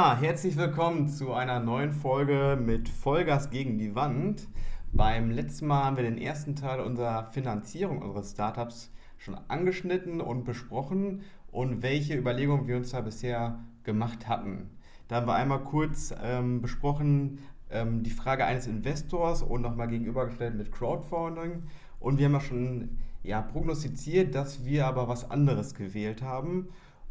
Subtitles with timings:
[0.00, 4.46] Herzlich willkommen zu einer neuen Folge mit Vollgas gegen die Wand.
[4.92, 10.44] Beim letzten Mal haben wir den ersten Teil unserer Finanzierung unseres Startups schon angeschnitten und
[10.44, 14.70] besprochen und welche Überlegungen wir uns da bisher gemacht hatten.
[15.08, 20.54] Da haben wir einmal kurz ähm, besprochen ähm, die Frage eines Investors und nochmal gegenübergestellt
[20.54, 21.64] mit Crowdfunding.
[21.98, 26.68] Und wir haben ja schon ja, prognostiziert, dass wir aber was anderes gewählt haben.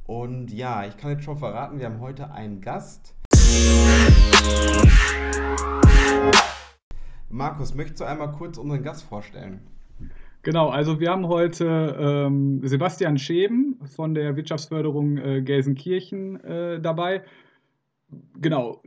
[0.08, 3.13] Und ja, ich kann jetzt schon verraten, wir haben heute einen Gast.
[7.30, 9.59] Markus, möchtest du einmal kurz unseren Gast vorstellen?
[10.44, 17.23] Genau, also wir haben heute ähm, Sebastian Scheben von der Wirtschaftsförderung äh, Gelsenkirchen äh, dabei.
[18.38, 18.81] Genau,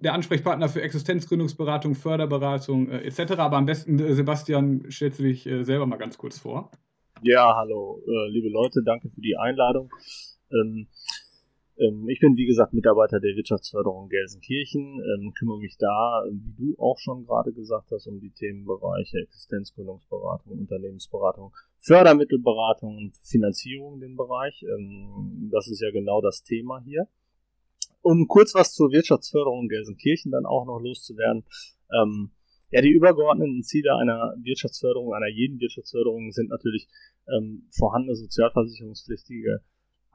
[0.00, 3.38] der Ansprechpartner für Existenzgründungsberatung, Förderberatung äh, etc.
[3.38, 6.70] Aber am besten, äh, Sebastian, stellst du dich äh, selber mal ganz kurz vor.
[7.22, 9.88] Ja, hallo, äh, liebe Leute, danke für die Einladung.
[10.50, 10.88] Ähm,
[11.78, 16.74] ähm, ich bin, wie gesagt, Mitarbeiter der Wirtschaftsförderung Gelsenkirchen, ähm, kümmere mich da, wie du
[16.78, 24.62] auch schon gerade gesagt hast, um die Themenbereiche Existenzgründungsberatung, Unternehmensberatung, Fördermittelberatung und Finanzierung, den Bereich.
[24.62, 27.08] Ähm, das ist ja genau das Thema hier.
[28.00, 31.44] Um kurz was zur Wirtschaftsförderung Gelsenkirchen dann auch noch loszuwerden.
[31.92, 32.30] Ähm,
[32.70, 36.88] ja, die übergeordneten Ziele einer Wirtschaftsförderung, einer jeden Wirtschaftsförderung sind natürlich
[37.28, 39.60] ähm, vorhandene sozialversicherungspflichtige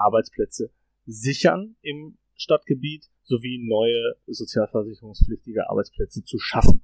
[0.01, 0.71] Arbeitsplätze
[1.05, 6.81] sichern im Stadtgebiet sowie neue sozialversicherungspflichtige Arbeitsplätze zu schaffen.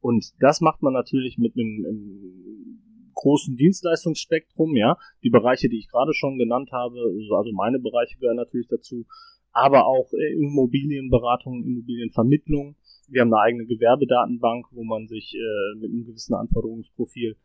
[0.00, 4.96] Und das macht man natürlich mit einem, einem großen Dienstleistungsspektrum, ja.
[5.22, 6.96] Die Bereiche, die ich gerade schon genannt habe,
[7.36, 9.06] also meine Bereiche gehören natürlich dazu,
[9.52, 12.76] aber auch äh, Immobilienberatung, Immobilienvermittlung.
[13.08, 17.36] Wir haben eine eigene Gewerbedatenbank, wo man sich äh, mit einem gewissen Anforderungsprofil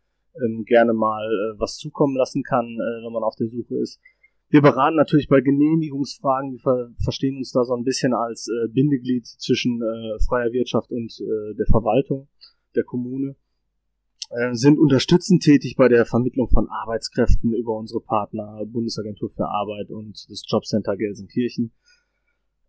[0.44, 4.00] ähm, gerne mal äh, was zukommen lassen kann, äh, wenn man auf der Suche ist.
[4.50, 8.68] Wir beraten natürlich bei Genehmigungsfragen, wir ver verstehen uns da so ein bisschen als äh,
[8.70, 12.28] Bindeglied zwischen äh, freier Wirtschaft und äh, der Verwaltung
[12.76, 13.36] der Kommune.
[14.30, 19.92] Äh, sind unterstützend tätig bei der Vermittlung von Arbeitskräften über unsere Partner Bundesagentur für Arbeit
[19.92, 21.72] und das Jobcenter Gelsenkirchen.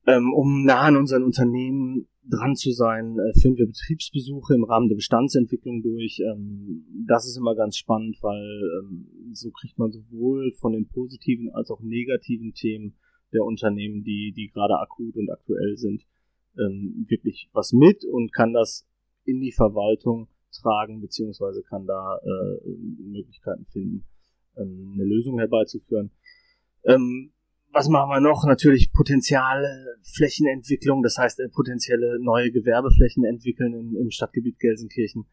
[0.06, 4.88] Ähm, um nah an unseren Unternehmen dran zu sein, äh, führen wir Betriebsbesuche im Rahmen
[4.88, 6.20] der Bestandsentwicklung durch.
[6.20, 11.50] Ähm, das ist immer ganz spannend, weil ähm, so kriegt man sowohl von den positiven
[11.52, 12.96] als auch negativen Themen
[13.32, 16.04] der Unternehmen, die, die gerade akut und aktuell sind,
[16.58, 18.86] ähm, wirklich was mit und kann das
[19.24, 22.68] in die Verwaltung tragen, beziehungsweise kann da äh,
[22.98, 24.04] Möglichkeiten finden,
[24.56, 26.10] ähm, eine Lösung herbeizuführen.
[26.84, 27.32] Ähm,
[27.76, 28.47] was machen wir noch?
[28.47, 35.26] Natürlich potenziale Flächenentwicklung, das heißt äh, potenzielle neue Gewerbeflächen entwickeln im, im Stadtgebiet Gelsenkirchen.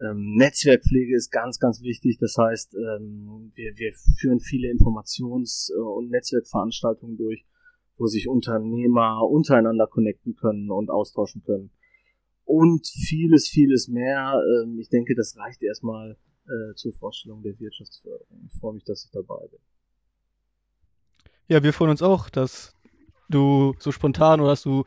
[0.00, 2.18] Ähm, Netzwerkpflege ist ganz, ganz wichtig.
[2.20, 7.44] Das heißt, ähm, wir, wir führen viele Informations- äh, und Netzwerkveranstaltungen durch,
[7.96, 11.72] wo sich Unternehmer untereinander connecten können und austauschen können.
[12.44, 14.40] Und vieles, vieles mehr.
[14.62, 16.16] Ähm, ich denke, das reicht erstmal
[16.46, 18.46] äh, zur Vorstellung der Wirtschaftsförderung.
[18.46, 19.58] Ich freue mich, dass ich dabei bin.
[21.48, 22.74] Ja, wir freuen uns auch, dass
[23.30, 24.84] du so spontan oder dass du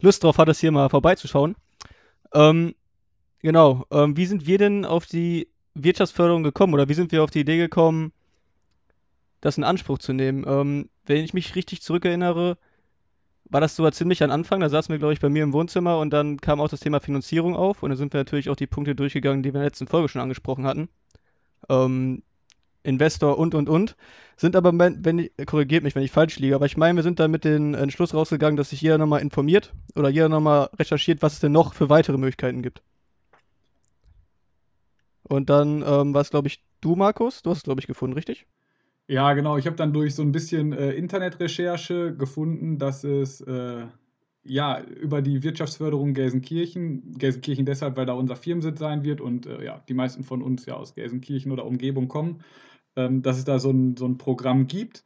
[0.00, 1.54] Lust drauf hattest, hier mal vorbeizuschauen.
[2.32, 2.74] Ähm,
[3.40, 7.30] genau, ähm, wie sind wir denn auf die Wirtschaftsförderung gekommen oder wie sind wir auf
[7.30, 8.12] die Idee gekommen,
[9.40, 10.44] das in Anspruch zu nehmen?
[10.46, 12.58] Ähm, wenn ich mich richtig zurückerinnere,
[13.44, 14.60] war das sogar ziemlich am Anfang.
[14.60, 16.98] Da saßen wir, glaube ich, bei mir im Wohnzimmer und dann kam auch das Thema
[17.00, 19.68] Finanzierung auf und dann sind wir natürlich auch die Punkte durchgegangen, die wir in der
[19.68, 20.88] letzten Folge schon angesprochen hatten.
[21.68, 22.22] Ähm,
[22.84, 23.96] Investor und und und.
[24.36, 27.18] Sind aber, wenn ich, korrigiert mich, wenn ich falsch liege, aber ich meine, wir sind
[27.20, 31.34] da mit dem Entschluss rausgegangen, dass sich jeder nochmal informiert oder jeder nochmal recherchiert, was
[31.34, 32.82] es denn noch für weitere Möglichkeiten gibt.
[35.22, 37.42] Und dann ähm, war es, glaube ich, du, Markus.
[37.42, 38.46] Du hast es, glaube ich, gefunden, richtig?
[39.06, 39.56] Ja, genau.
[39.56, 43.86] Ich habe dann durch so ein bisschen äh, Internetrecherche gefunden, dass es äh,
[44.44, 49.64] ja über die Wirtschaftsförderung Gelsenkirchen, Gelsenkirchen deshalb, weil da unser Firmensitz sein wird und äh,
[49.64, 52.40] ja, die meisten von uns ja aus Gelsenkirchen oder Umgebung kommen,
[52.96, 55.04] ähm, dass es da so ein, so ein Programm gibt.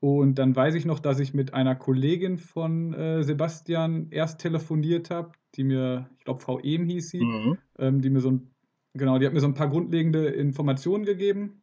[0.00, 5.10] Und dann weiß ich noch, dass ich mit einer Kollegin von äh, Sebastian erst telefoniert
[5.10, 7.58] habe, die mir, ich glaube, Frau Ehm hieß sie, mhm.
[7.78, 8.50] ähm, die mir so ein,
[8.94, 11.62] genau, die hat mir so ein paar grundlegende Informationen gegeben,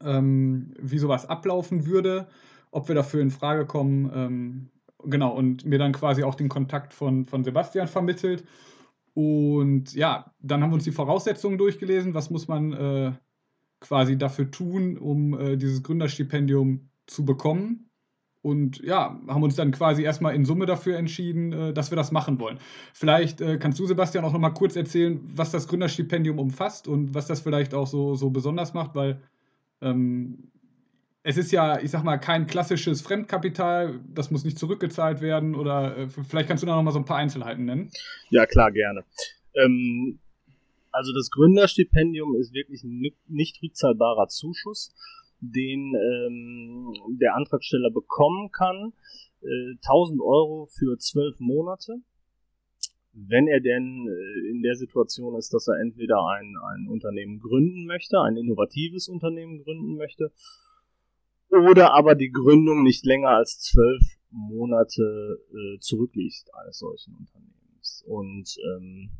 [0.00, 2.28] ähm, wie sowas ablaufen würde,
[2.70, 4.10] ob wir dafür in Frage kommen.
[4.14, 4.70] Ähm,
[5.04, 8.44] genau, und mir dann quasi auch den Kontakt von, von Sebastian vermittelt.
[9.14, 12.14] Und ja, dann haben wir uns die Voraussetzungen durchgelesen.
[12.14, 13.12] Was muss man äh,
[13.80, 17.90] quasi dafür tun, um äh, dieses Gründerstipendium zu bekommen.
[18.40, 22.12] Und ja, haben uns dann quasi erstmal in Summe dafür entschieden, äh, dass wir das
[22.12, 22.58] machen wollen.
[22.92, 27.26] Vielleicht äh, kannst du, Sebastian, auch nochmal kurz erzählen, was das Gründerstipendium umfasst und was
[27.26, 29.20] das vielleicht auch so, so besonders macht, weil
[29.80, 30.50] ähm,
[31.24, 35.96] es ist ja, ich sag mal, kein klassisches Fremdkapital, das muss nicht zurückgezahlt werden oder
[35.96, 37.90] äh, vielleicht kannst du da noch mal so ein paar Einzelheiten nennen.
[38.30, 39.04] Ja, klar, gerne.
[39.54, 40.18] Ähm,
[40.90, 44.94] also das Gründerstipendium ist wirklich ein nicht rückzahlbarer Zuschuss,
[45.40, 48.92] den ähm, der Antragsteller bekommen kann.
[49.42, 52.00] Äh, 1000 Euro für zwölf Monate
[53.26, 57.86] wenn er denn äh, in der Situation ist, dass er entweder ein, ein Unternehmen gründen
[57.86, 60.30] möchte, ein innovatives Unternehmen gründen möchte,
[61.50, 68.04] oder aber die Gründung nicht länger als zwölf Monate äh, zurückliegt eines solchen Unternehmens.
[68.06, 69.10] Und ähm,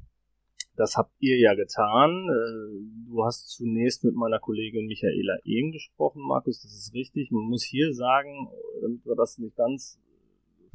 [0.78, 2.28] das habt ihr ja getan.
[2.28, 7.30] Äh, du hast zunächst mit meiner Kollegin Michaela Ehm gesprochen, Markus, das ist richtig.
[7.30, 8.48] Man muss hier sagen,
[8.80, 9.98] damit wir das nicht ganz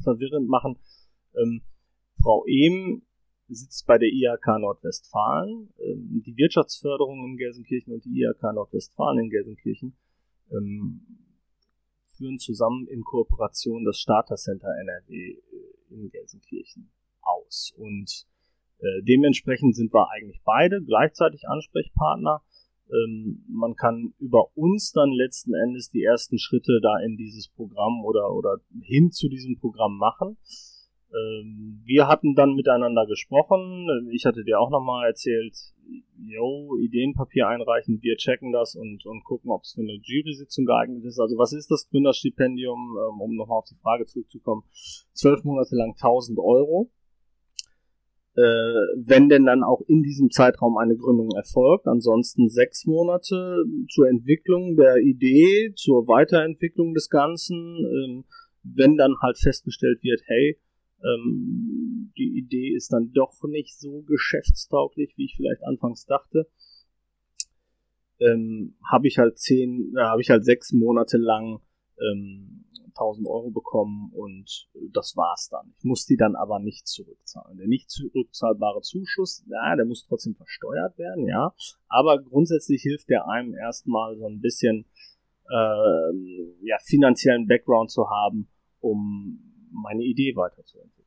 [0.03, 0.77] verwirrend machen,
[1.35, 1.61] ähm,
[2.21, 3.03] Frau Ehm
[3.47, 5.69] sitzt bei der IHK Nordwestfalen.
[5.79, 9.95] Ähm, die Wirtschaftsförderung in Gelsenkirchen und die IHK Nordwestfalen in Gelsenkirchen
[10.51, 11.01] ähm,
[12.17, 16.91] führen zusammen in Kooperation das Starter Center NRW äh, in Gelsenkirchen
[17.21, 17.73] aus.
[17.77, 18.27] Und
[18.79, 22.41] äh, dementsprechend sind wir eigentlich beide gleichzeitig Ansprechpartner.
[22.89, 28.03] Ähm, man kann über uns dann letzten Endes die ersten Schritte da in dieses Programm
[28.05, 30.37] oder, oder hin zu diesem Programm machen.
[31.13, 33.87] Ähm, wir hatten dann miteinander gesprochen.
[34.11, 35.55] Ich hatte dir auch nochmal erzählt,
[36.17, 41.03] yo, Ideenpapier einreichen, wir checken das und, und gucken, ob es für eine Jury-Sitzung geeignet
[41.05, 41.19] ist.
[41.19, 44.63] Also was ist das Gründerstipendium, ähm, um nochmal auf die Frage zurückzukommen?
[45.13, 46.89] Zwölf Monate lang 1000 Euro.
[48.35, 48.41] Äh,
[49.05, 51.87] wenn denn dann auch in diesem Zeitraum eine Gründung erfolgt.
[51.87, 57.55] Ansonsten sechs Monate zur Entwicklung der Idee, zur Weiterentwicklung des Ganzen.
[57.55, 58.23] Ähm,
[58.63, 60.59] wenn dann halt festgestellt wird, hey,
[61.03, 66.47] ähm, die Idee ist dann doch nicht so geschäftstauglich, wie ich vielleicht anfangs dachte.
[68.19, 71.59] Ähm, habe ich halt zehn, äh, habe ich halt sechs Monate lang
[71.99, 75.73] ähm, 1000 Euro bekommen und das war's dann.
[75.77, 77.57] Ich muss die dann aber nicht zurückzahlen.
[77.57, 81.53] Der nicht zurückzahlbare Zuschuss, ja, der muss trotzdem versteuert werden, ja.
[81.87, 84.85] Aber grundsätzlich hilft der einem erstmal so ein bisschen
[85.49, 88.47] äh, ja, finanziellen Background zu haben,
[88.79, 89.39] um
[89.71, 91.02] meine Idee weiterzuentwickeln.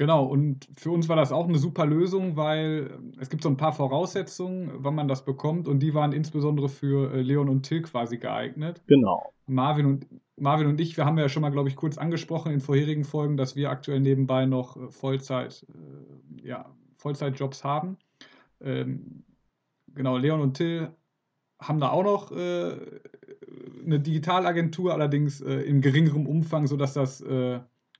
[0.00, 3.58] Genau, und für uns war das auch eine super Lösung, weil es gibt so ein
[3.58, 7.82] paar Voraussetzungen, wann man das bekommt, und die waren insbesondere für äh, Leon und Till
[7.82, 8.82] quasi geeignet.
[8.86, 9.34] Genau.
[9.46, 10.06] Marvin und,
[10.36, 13.36] Marvin und ich, wir haben ja schon mal, glaube ich, kurz angesprochen in vorherigen Folgen,
[13.36, 16.64] dass wir aktuell nebenbei noch äh, Vollzeit, äh, ja,
[16.96, 17.98] Vollzeitjobs haben.
[18.62, 19.24] Ähm,
[19.94, 20.88] genau, Leon und Till
[21.60, 27.22] haben da auch noch eine Digitalagentur, allerdings in geringerem Umfang, sodass das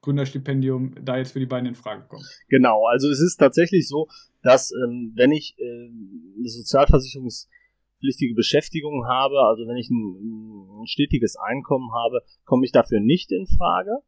[0.03, 2.25] Gründerstipendium da jetzt für die beiden in Frage kommt.
[2.49, 4.09] Genau, also es ist tatsächlich so,
[4.43, 11.37] dass ähm, wenn ich äh, eine sozialversicherungspflichtige Beschäftigung habe, also wenn ich ein, ein stetiges
[11.37, 13.99] Einkommen habe, komme ich dafür nicht in Frage.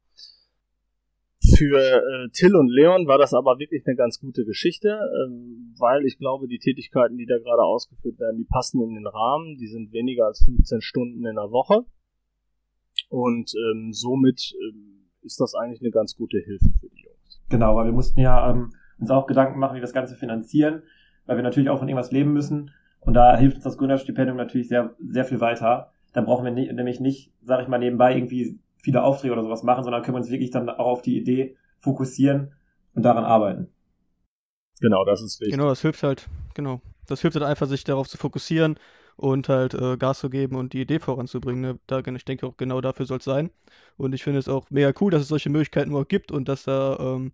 [1.57, 4.89] Für äh, Till und Leon war das aber wirklich eine ganz gute Geschichte,
[5.27, 9.07] ähm, weil ich glaube, die Tätigkeiten, die da gerade ausgeführt werden, die passen in den
[9.07, 11.85] Rahmen, die sind weniger als 15 Stunden in der Woche
[13.09, 17.41] und ähm, somit ähm, ist das eigentlich eine ganz gute Hilfe für die Jungs.
[17.49, 20.83] Genau, weil wir mussten ja ähm, uns auch Gedanken machen, wie wir das Ganze finanzieren,
[21.27, 22.71] weil wir natürlich auch von irgendwas leben müssen
[23.05, 25.93] und da hilft uns das Gründerstipendium natürlich sehr, sehr viel weiter.
[26.13, 29.63] Da brauchen wir nicht, nämlich nicht, sage ich mal, nebenbei irgendwie viele Aufträge oder sowas
[29.63, 32.53] machen, sondern können wir uns wirklich dann auch auf die Idee fokussieren
[32.95, 33.69] und daran arbeiten.
[34.81, 35.57] Genau, das ist wichtig.
[35.57, 36.81] Genau, das hilft halt, genau.
[37.07, 38.79] Das hilft halt einfach, sich darauf zu fokussieren
[39.17, 41.61] und halt äh, Gas zu geben und die Idee voranzubringen.
[41.61, 41.79] Ne?
[41.87, 43.51] Da, ich denke auch genau dafür soll es sein.
[43.97, 46.65] Und ich finde es auch mega cool, dass es solche Möglichkeiten überhaupt gibt und dass
[46.65, 47.33] da ähm,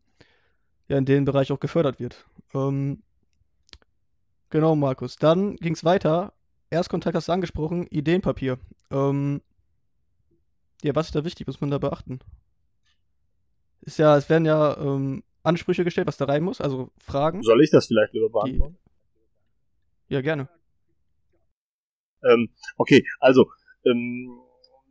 [0.88, 2.26] ja in dem Bereich auch gefördert wird.
[2.54, 3.02] Ähm,
[4.50, 5.16] genau, Markus.
[5.16, 6.32] Dann ging es weiter.
[6.70, 8.58] Erstkontakt hast du angesprochen, Ideenpapier.
[8.90, 9.40] Ähm,
[10.82, 11.46] ja, was ist da wichtig?
[11.46, 12.20] Muss man da beachten?
[13.80, 17.42] Ist ja, es werden ja ähm, Ansprüche gestellt, was da rein muss, also Fragen.
[17.42, 18.76] Soll ich das vielleicht lieber beantworten?
[20.08, 20.48] Die, ja, gerne.
[22.24, 23.46] Ähm, okay, also
[23.84, 24.30] ähm,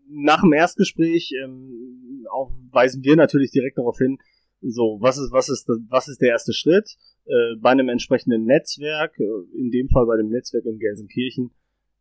[0.09, 2.25] nach dem Erstgespräch ähm,
[2.71, 4.17] weisen wir natürlich direkt darauf hin,
[4.61, 9.19] so was ist was ist was ist der erste Schritt äh, bei einem entsprechenden Netzwerk,
[9.19, 11.51] äh, in dem Fall bei dem Netzwerk in Gelsenkirchen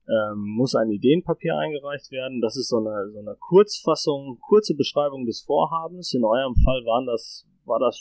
[0.09, 2.40] ähm, muss ein Ideenpapier eingereicht werden.
[2.40, 6.14] Das ist so eine, so eine Kurzfassung, kurze Beschreibung des Vorhabens.
[6.14, 8.00] In eurem Fall waren das, war das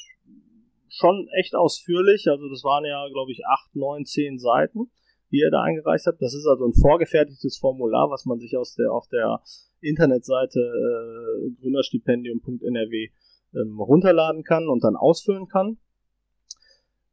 [0.88, 2.27] schon echt ausführlich.
[2.29, 4.91] Also das waren ja, glaube ich, acht, neun, zehn Seiten
[5.36, 6.22] die ihr da eingereicht habt.
[6.22, 9.42] Das ist also ein vorgefertigtes Formular, was man sich aus der, auf der
[9.82, 13.10] Internetseite äh, gründerstipendium.nrw
[13.54, 15.77] ähm, runterladen kann und dann ausfüllen kann.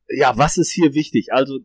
[0.08, 1.32] Ja, was ist hier wichtig?
[1.32, 1.58] Also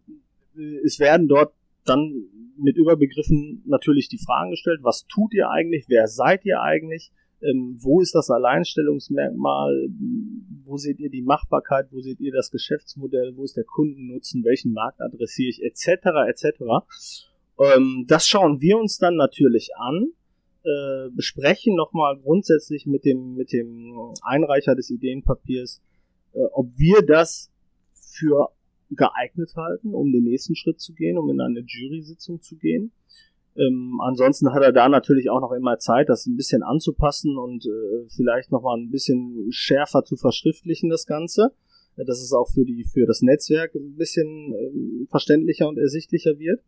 [0.83, 1.53] es werden dort
[1.85, 2.25] dann
[2.57, 7.11] mit Überbegriffen natürlich die Fragen gestellt, was tut ihr eigentlich, wer seid ihr eigentlich,
[7.41, 9.89] ähm, wo ist das Alleinstellungsmerkmal,
[10.67, 14.73] wo seht ihr die Machbarkeit, wo seht ihr das Geschäftsmodell, wo ist der Kundennutzen, welchen
[14.73, 16.07] Markt adressiere ich, etc.
[16.27, 16.63] etc.
[17.59, 20.11] Ähm, das schauen wir uns dann natürlich an,
[20.63, 25.81] äh, besprechen nochmal grundsätzlich mit dem, mit dem Einreicher des Ideenpapiers,
[26.33, 27.51] äh, ob wir das
[27.93, 28.49] für
[28.89, 32.91] geeignet halten, um den nächsten Schritt zu gehen, um in eine Jury-Sitzung zu gehen.
[33.57, 37.65] Ähm, ansonsten hat er da natürlich auch noch immer Zeit, das ein bisschen anzupassen und
[37.65, 41.53] äh, vielleicht noch mal ein bisschen schärfer zu verschriftlichen, das Ganze.
[41.95, 46.61] Dass es auch für die für das Netzwerk ein bisschen äh, verständlicher und ersichtlicher wird.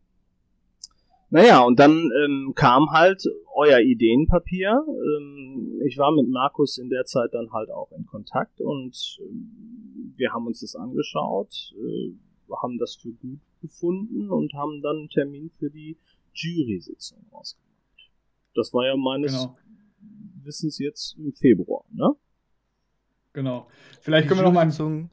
[1.31, 4.83] Naja, und dann ähm, kam halt euer Ideenpapier.
[4.87, 10.17] Ähm, ich war mit Markus in der Zeit dann halt auch in Kontakt und äh,
[10.17, 12.13] wir haben uns das angeschaut, äh,
[12.63, 15.97] haben das für gut gefunden und haben dann einen Termin für die
[16.39, 17.69] Jury-Sitzung ausgemacht.
[18.55, 19.57] Das war ja meines genau.
[20.43, 22.09] Wissens jetzt im Februar, ne?
[23.33, 23.67] Genau.
[24.01, 25.09] Vielleicht können wir noch mal.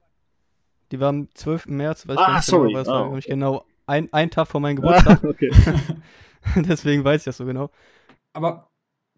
[0.92, 1.66] Die war am 12.
[1.66, 2.68] März, weiß ah, ich sorry.
[2.68, 3.18] Genau, was war oh.
[3.24, 5.22] genau ein, ein Tag vor meinem Geburtstag.
[5.22, 5.50] Ah, okay.
[6.56, 7.70] Deswegen weiß ich das so genau.
[8.32, 8.70] Aber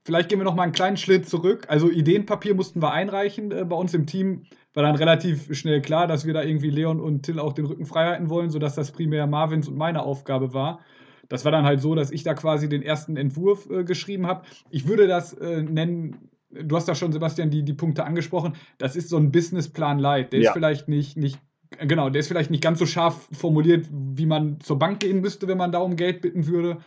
[0.04, 1.66] vielleicht gehen wir noch mal einen kleinen Schritt zurück.
[1.68, 4.44] Also Ideenpapier mussten wir einreichen äh, bei uns im Team.
[4.74, 7.86] War dann relativ schnell klar, dass wir da irgendwie Leon und Till auch den Rücken
[7.86, 10.80] frei halten wollen, sodass das primär Marvins und meine Aufgabe war.
[11.28, 14.42] Das war dann halt so, dass ich da quasi den ersten Entwurf äh, geschrieben habe.
[14.70, 18.54] Ich würde das äh, nennen, du hast da schon, Sebastian, die, die Punkte angesprochen.
[18.78, 20.32] Das ist so ein Businessplan Light.
[20.32, 20.50] Der ja.
[20.50, 21.38] ist vielleicht nicht, nicht,
[21.86, 25.48] genau, der ist vielleicht nicht ganz so scharf formuliert, wie man zur Bank gehen müsste,
[25.48, 26.78] wenn man da um Geld bitten würde.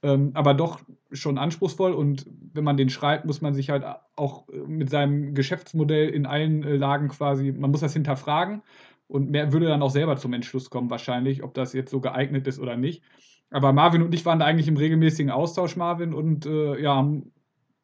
[0.00, 4.46] Ähm, aber doch schon anspruchsvoll und wenn man den schreibt, muss man sich halt auch
[4.66, 8.62] mit seinem Geschäftsmodell in allen äh, Lagen quasi, man muss das hinterfragen
[9.08, 12.46] und mehr würde dann auch selber zum Entschluss kommen wahrscheinlich, ob das jetzt so geeignet
[12.46, 13.02] ist oder nicht.
[13.50, 17.32] Aber Marvin und ich waren da eigentlich im regelmäßigen Austausch, Marvin, und äh, ja, haben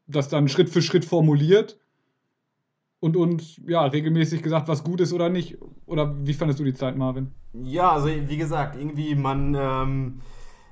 [0.06, 1.78] das dann Schritt für Schritt formuliert
[3.00, 5.58] und uns ja regelmäßig gesagt, was gut ist oder nicht.
[5.86, 7.32] Oder wie fandest du die Zeit, Marvin?
[7.52, 9.54] Ja, also wie gesagt, irgendwie man.
[9.54, 10.20] Ähm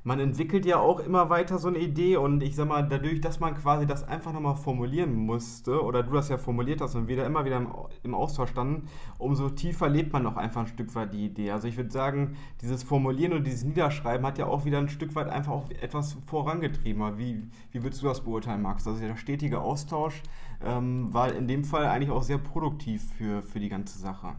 [0.04, 3.38] man entwickelt ja auch immer weiter so eine Idee und ich sag mal, dadurch, dass
[3.38, 7.24] man quasi das einfach nochmal formulieren musste, oder du das ja formuliert hast und wieder
[7.24, 7.68] immer wieder im,
[8.02, 11.52] im Austausch standen, umso tiefer lebt man auch einfach ein Stück weit die Idee.
[11.52, 15.14] Also ich würde sagen, dieses Formulieren und dieses Niederschreiben hat ja auch wieder ein Stück
[15.14, 17.18] weit einfach auch etwas vorangetrieben.
[17.18, 18.86] Wie, wie würdest du das beurteilen, Max?
[18.86, 20.22] Also der stetige Austausch
[20.64, 24.34] ähm, war in dem Fall eigentlich auch sehr produktiv für, für die ganze Sache.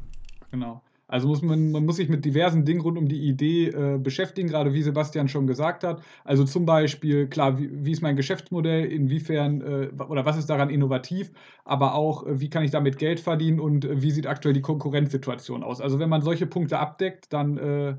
[0.52, 0.82] Genau.
[1.14, 4.48] Also muss man, man muss sich mit diversen Dingen rund um die Idee äh, beschäftigen,
[4.48, 6.02] gerade wie Sebastian schon gesagt hat.
[6.24, 10.72] Also zum Beispiel, klar, wie, wie ist mein Geschäftsmodell, inwiefern äh, oder was ist daran
[10.72, 11.32] innovativ,
[11.66, 14.64] aber auch, äh, wie kann ich damit Geld verdienen und äh, wie sieht aktuell die
[14.64, 15.82] Konkurrenzsituation aus.
[15.82, 17.96] Also wenn man solche Punkte abdeckt, dann äh,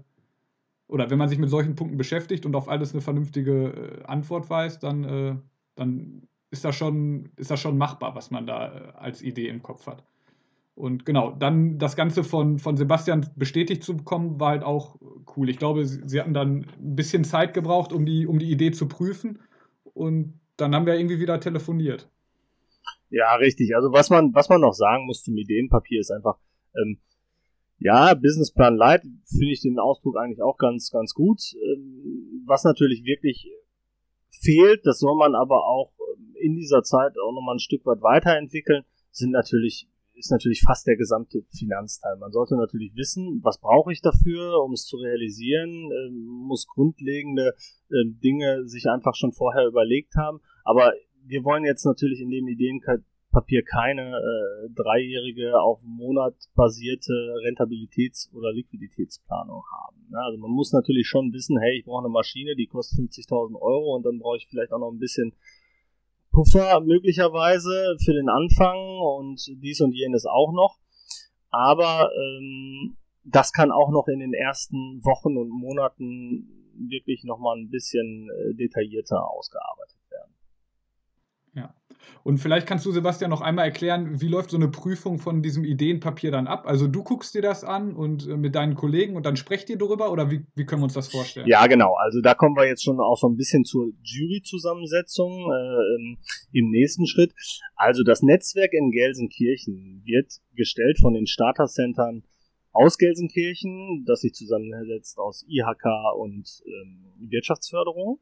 [0.89, 4.51] oder wenn man sich mit solchen Punkten beschäftigt und auf alles eine vernünftige äh, Antwort
[4.51, 5.41] weiß, dann,
[5.77, 9.87] dann ist, das schon, ist das schon machbar, was man da als Idee im Kopf
[9.87, 10.03] hat.
[10.75, 14.97] Und genau, dann das Ganze von, von Sebastian bestätigt zu bekommen, war halt auch
[15.37, 15.49] cool.
[15.49, 18.73] Ich glaube, sie, sie hatten dann ein bisschen Zeit gebraucht, um die, um die Idee
[18.73, 19.39] zu prüfen.
[19.85, 22.11] Und dann haben wir irgendwie wieder telefoniert.
[23.09, 23.77] Ja, richtig.
[23.77, 26.39] Also was man, was man noch sagen muss zum Ideenpapier ist einfach,
[26.77, 26.99] ähm,
[27.79, 31.41] ja, Businessplan Light finde ich den Ausdruck eigentlich auch ganz, ganz gut.
[31.55, 33.49] Ähm, was natürlich wirklich
[34.31, 38.03] fehlt, das soll man aber auch ähm, in dieser Zeit auch nochmal ein Stück weit
[38.03, 42.17] weiterentwickeln, sind natürlich ist natürlich fast der gesamte Finanzteil.
[42.17, 47.55] Man sollte natürlich wissen, was brauche ich dafür, um es zu realisieren, ähm, muss grundlegende
[47.91, 50.41] äh, Dinge sich einfach schon vorher überlegt haben.
[50.65, 50.93] Aber
[51.27, 57.13] wir wollen jetzt natürlich in dem Ideenpapier keine äh, dreijährige auf Monat basierte
[57.45, 60.07] Rentabilitäts- oder Liquiditätsplanung haben.
[60.11, 60.19] Ne?
[60.19, 63.97] Also man muss natürlich schon wissen, hey, ich brauche eine Maschine, die kostet 50.000 Euro
[63.97, 65.35] und dann brauche ich vielleicht auch noch ein bisschen
[66.35, 70.79] Puffer möglicherweise für den Anfang und dies und jenes auch noch.
[71.51, 77.71] Aber ähm, das kann auch noch in den ersten Wochen und Monaten wirklich nochmal ein
[77.71, 80.35] bisschen äh, detaillierter ausgearbeitet werden.
[81.55, 81.75] Ja.
[82.23, 85.65] Und vielleicht kannst du, Sebastian, noch einmal erklären, wie läuft so eine Prüfung von diesem
[85.65, 86.67] Ideenpapier dann ab?
[86.67, 89.77] Also du guckst dir das an und äh, mit deinen Kollegen und dann sprecht ihr
[89.77, 91.47] darüber oder wie, wie können wir uns das vorstellen?
[91.47, 91.95] Ja, genau.
[91.95, 97.07] Also da kommen wir jetzt schon auch so ein bisschen zur Jury-Zusammensetzung äh, im nächsten
[97.07, 97.35] Schritt.
[97.77, 102.23] Also das Netzwerk in Gelsenkirchen wird gestellt von den Starter-Centern
[102.75, 105.87] aus Gelsenkirchen, das sich zusammensetzt aus IHK
[106.19, 108.19] und ähm, Wirtschaftsförderung.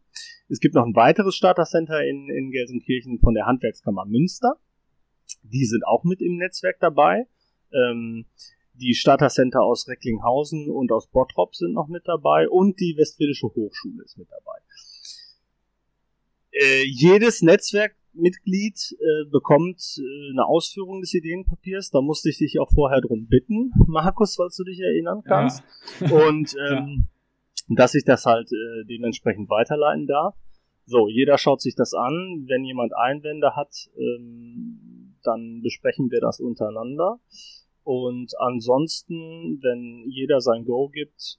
[0.48, 4.58] Es gibt noch ein weiteres Starter-Center in, in Gelsenkirchen von der Handwerkskammer Münster.
[5.42, 7.26] Die sind auch mit im Netzwerk dabei.
[7.72, 8.26] Ähm,
[8.74, 13.46] die Starter Center aus Recklinghausen und aus Bottrop sind noch mit dabei und die Westfälische
[13.46, 14.58] Hochschule ist mit dabei.
[16.52, 17.40] Äh, jedes
[18.14, 21.90] Netzwerkmitglied äh, bekommt äh, eine Ausführung des Ideenpapiers.
[21.90, 25.62] Da musste ich dich auch vorher drum bitten, Markus, falls du dich erinnern kannst.
[26.00, 26.26] Ja.
[26.26, 27.06] Und ähm,
[27.68, 27.76] ja.
[27.76, 30.34] dass ich das halt äh, dementsprechend weiterleiten darf.
[30.84, 32.44] So, jeder schaut sich das an.
[32.48, 37.20] Wenn jemand Einwände hat, ähm, dann besprechen wir das untereinander.
[37.84, 41.38] Und ansonsten, wenn jeder sein Go gibt,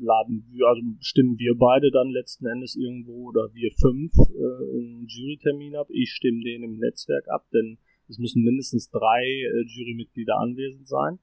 [0.00, 5.06] laden wir, also stimmen wir beide dann letzten Endes irgendwo oder wir fünf äh, einen
[5.06, 5.88] Jurytermin ab.
[5.90, 11.18] Ich stimme den im Netzwerk ab, denn es müssen mindestens drei äh, Jurymitglieder anwesend sein.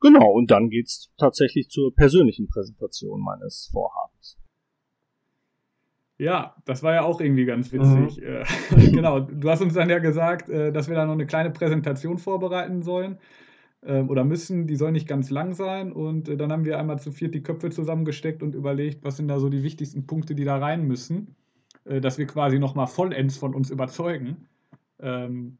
[0.00, 4.38] Genau, und dann geht's tatsächlich zur persönlichen Präsentation meines Vorhabens.
[6.18, 8.20] Ja, das war ja auch irgendwie ganz witzig.
[8.20, 8.26] Mhm.
[8.76, 11.50] Äh, genau, du hast uns dann ja gesagt, äh, dass wir da noch eine kleine
[11.50, 13.18] Präsentation vorbereiten sollen
[13.82, 14.66] oder müssen.
[14.66, 15.92] Die soll nicht ganz lang sein.
[15.92, 19.28] Und äh, dann haben wir einmal zu viert die Köpfe zusammengesteckt und überlegt, was sind
[19.28, 21.36] da so die wichtigsten Punkte, die da rein müssen,
[21.84, 24.48] äh, dass wir quasi nochmal vollends von uns überzeugen.
[25.00, 25.58] Ähm,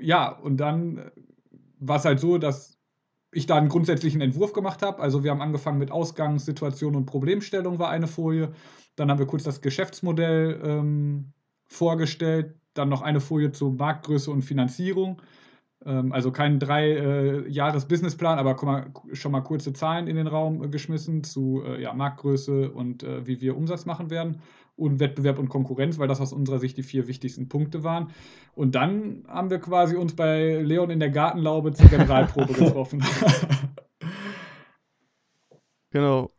[0.00, 1.10] ja, und dann äh,
[1.78, 2.78] war es halt so, dass
[3.32, 5.00] ich da einen grundsätzlichen Entwurf gemacht habe.
[5.00, 8.52] Also wir haben angefangen mit Ausgangssituation und Problemstellung war eine Folie.
[8.96, 11.32] Dann haben wir kurz das Geschäftsmodell ähm,
[11.68, 12.56] vorgestellt.
[12.74, 15.22] Dann noch eine Folie zur Marktgröße und Finanzierung.
[15.84, 20.26] Ähm, also kein drei äh, Jahres Businessplan, aber mal, schon mal kurze Zahlen in den
[20.26, 24.42] Raum äh, geschmissen zu äh, ja, Marktgröße und wie wir Umsatz machen werden
[24.76, 28.10] und Wettbewerb und Konkurrenz, weil das aus unserer Sicht die vier wichtigsten Punkte waren.
[28.54, 33.02] Und dann haben wir quasi uns bei Leon in der Gartenlaube zur Generalprobe getroffen.
[35.90, 36.30] genau.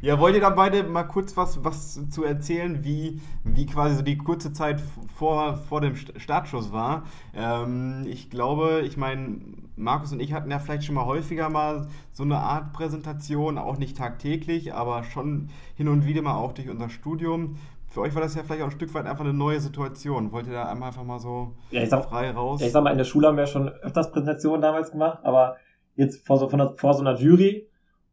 [0.00, 4.02] Ja, wollt ihr dann beide mal kurz was, was zu erzählen, wie, wie quasi so
[4.02, 4.80] die kurze Zeit
[5.14, 7.04] vor, vor dem Startschuss war?
[7.34, 9.40] Ähm, ich glaube, ich meine,
[9.76, 13.78] Markus und ich hatten ja vielleicht schon mal häufiger mal so eine Art Präsentation, auch
[13.78, 17.56] nicht tagtäglich, aber schon hin und wieder mal auch durch unser Studium.
[17.88, 20.32] Für euch war das ja vielleicht auch ein Stück weit einfach eine neue Situation.
[20.32, 22.60] Wollt ihr da einmal einfach mal so ja, sag, frei raus?
[22.60, 25.56] Ja, ich sag mal, in der Schule haben wir schon öfters Präsentationen damals gemacht, aber
[25.94, 27.68] jetzt vor so, vor so einer Jury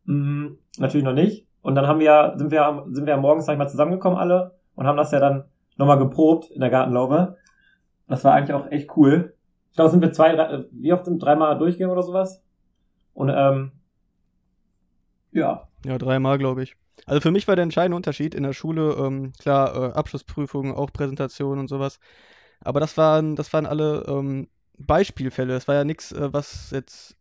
[0.06, 1.48] mh, mm, natürlich noch nicht.
[1.64, 4.86] Und dann haben wir, sind wir, sind wir morgens, sag ich mal, zusammengekommen alle und
[4.86, 5.46] haben das ja dann
[5.78, 7.38] nochmal geprobt in der Gartenlaube.
[8.08, 9.34] Das war eigentlich auch echt cool.
[9.72, 12.44] Ich glaube, sind wir zwei, drei, wie oft sind dreimal durchgegangen oder sowas?
[13.14, 13.72] Und ähm,
[15.32, 15.68] ja.
[15.86, 16.76] Ja, dreimal, glaube ich.
[17.06, 20.92] Also für mich war der entscheidende Unterschied in der Schule, ähm, klar, äh, Abschlussprüfungen, auch
[20.92, 22.00] Präsentationen und sowas.
[22.60, 24.48] Aber das waren, das waren alle ähm,
[24.78, 25.56] Beispielfälle.
[25.56, 27.16] Es war ja nichts, äh, was jetzt.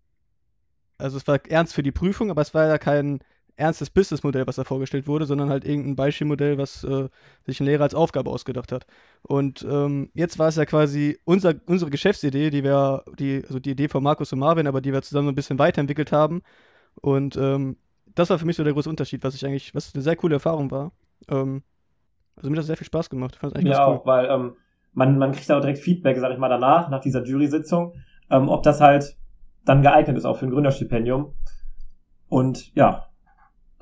[0.98, 3.20] Also es war ernst für die Prüfung, aber es war ja kein
[3.56, 7.08] ernstes Businessmodell, was da vorgestellt wurde, sondern halt irgendein Beispielmodell, was äh,
[7.44, 8.86] sich ein Lehrer als Aufgabe ausgedacht hat.
[9.22, 13.70] Und ähm, jetzt war es ja quasi unser, unsere Geschäftsidee, die wir, die, also die
[13.70, 16.42] Idee von Markus und Marvin, aber die wir zusammen ein bisschen weiterentwickelt haben.
[17.00, 17.76] Und ähm,
[18.14, 20.34] das war für mich so der große Unterschied, was ich eigentlich, was eine sehr coole
[20.34, 20.92] Erfahrung war.
[21.28, 21.62] Ähm,
[22.36, 23.38] also mir hat das sehr viel Spaß gemacht.
[23.42, 23.96] Ja, cool.
[23.96, 24.56] auch, weil ähm,
[24.92, 27.94] man, man kriegt auch direkt Feedback, sag ich mal, danach, nach dieser Jury-Sitzung,
[28.30, 29.16] ähm, ob das halt
[29.64, 31.34] dann geeignet ist, auch für ein Gründerstipendium.
[32.28, 33.08] Und ja,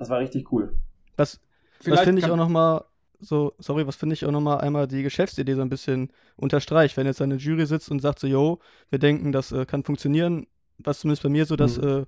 [0.01, 0.75] das war richtig cool.
[1.17, 1.39] Was,
[1.85, 2.85] was finde ich auch nochmal
[3.21, 6.97] so, sorry, was finde ich auch nochmal einmal die Geschäftsidee so ein bisschen unterstreicht.
[6.97, 10.47] Wenn jetzt eine Jury sitzt und sagt so, yo, wir denken, das äh, kann funktionieren,
[10.79, 11.87] was zumindest bei mir so, dass, mhm.
[11.87, 12.05] äh,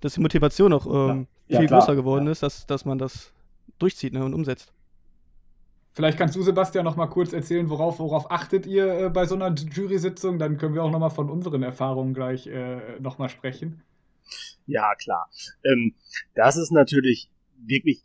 [0.00, 1.60] dass die Motivation auch ähm, ja.
[1.60, 2.32] viel ja, größer geworden ja.
[2.32, 3.32] ist, dass, dass man das
[3.78, 4.72] durchzieht ne, und umsetzt.
[5.92, 9.36] Vielleicht kannst du, Sebastian, noch mal kurz erzählen, worauf, worauf achtet ihr äh, bei so
[9.36, 10.40] einer Jury-Sitzung?
[10.40, 13.82] Dann können wir auch noch mal von unseren Erfahrungen gleich äh, noch mal sprechen.
[14.66, 15.30] Ja, klar.
[15.64, 15.94] Ähm,
[16.34, 18.02] das ist natürlich wirklich,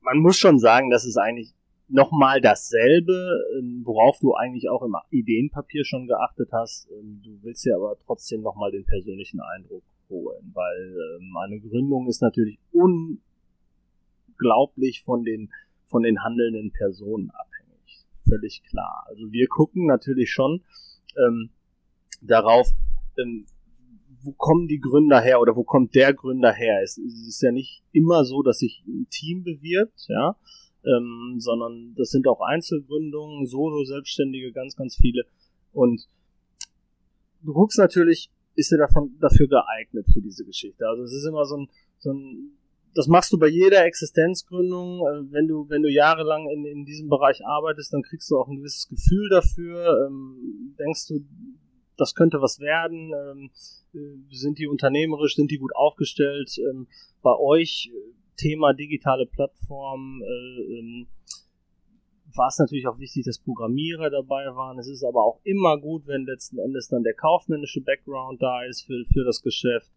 [0.00, 1.54] man muss schon sagen, das ist eigentlich
[1.88, 6.88] nochmal dasselbe, ähm, worauf du eigentlich auch im Ideenpapier schon geachtet hast.
[6.90, 12.08] Ähm, du willst ja aber trotzdem nochmal den persönlichen Eindruck holen, weil ähm, eine Gründung
[12.08, 12.58] ist natürlich
[14.36, 15.50] unglaublich von den,
[15.86, 18.04] von den handelnden Personen abhängig.
[18.28, 19.04] Völlig klar.
[19.08, 20.62] Also wir gucken natürlich schon
[21.16, 21.50] ähm,
[22.22, 22.68] darauf,
[23.18, 23.46] ähm,
[24.24, 26.80] wo kommen die Gründer her oder wo kommt der Gründer her?
[26.82, 30.36] Es, es ist ja nicht immer so, dass sich ein Team bewirbt, ja,
[30.84, 35.24] ähm, sondern das sind auch Einzelgründungen, Solo-Selbstständige, ganz, ganz viele.
[35.72, 36.06] Und
[37.42, 40.86] du guckst natürlich, ist er davon, dafür geeignet für diese Geschichte.
[40.86, 42.52] Also es ist immer so ein, so ein
[42.94, 45.00] das machst du bei jeder Existenzgründung.
[45.00, 48.48] Äh, wenn du, wenn du jahrelang in, in diesem Bereich arbeitest, dann kriegst du auch
[48.48, 50.06] ein gewisses Gefühl dafür.
[50.06, 51.20] Ähm, denkst du,
[51.96, 53.12] das könnte was werden?
[53.12, 53.50] Ähm,
[53.94, 56.56] äh, sind die unternehmerisch, sind die gut aufgestellt?
[56.58, 56.86] Ähm,
[57.22, 61.06] bei euch äh, Thema digitale Plattform, äh, ähm,
[62.36, 64.78] war es natürlich auch wichtig, dass Programmierer dabei waren.
[64.78, 68.82] Es ist aber auch immer gut, wenn letzten Endes dann der kaufmännische Background da ist
[68.82, 69.90] für, für das Geschäft,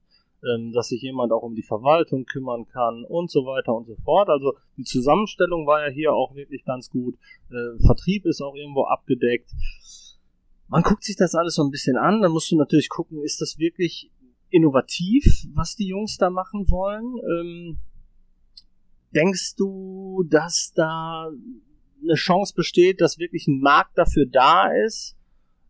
[0.44, 3.96] ähm, dass sich jemand auch um die Verwaltung kümmern kann und so weiter und so
[4.04, 4.30] fort.
[4.30, 7.16] Also die Zusammenstellung war ja hier auch wirklich ganz gut.
[7.50, 9.52] Äh, Vertrieb ist auch irgendwo abgedeckt.
[10.70, 13.42] Man guckt sich das alles so ein bisschen an, dann musst du natürlich gucken, ist
[13.42, 14.12] das wirklich
[14.50, 17.18] innovativ, was die Jungs da machen wollen?
[17.18, 17.78] Ähm,
[19.16, 21.30] denkst du, dass da
[22.02, 25.16] eine Chance besteht, dass wirklich ein Markt dafür da ist?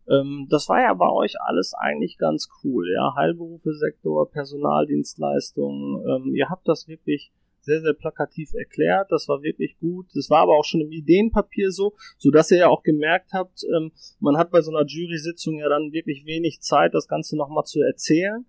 [0.08, 3.14] Ähm, das war ja bei euch alles eigentlich ganz cool, ja.
[3.16, 7.30] Heilberufesektor, Personaldienstleistungen, ähm, ihr habt das wirklich
[7.68, 9.12] sehr, sehr plakativ erklärt.
[9.12, 10.06] Das war wirklich gut.
[10.14, 13.62] Das war aber auch schon im Ideenpapier so, so dass ihr ja auch gemerkt habt,
[13.76, 17.64] ähm, man hat bei so einer Jury-Sitzung ja dann wirklich wenig Zeit, das Ganze nochmal
[17.64, 18.46] zu erzählen.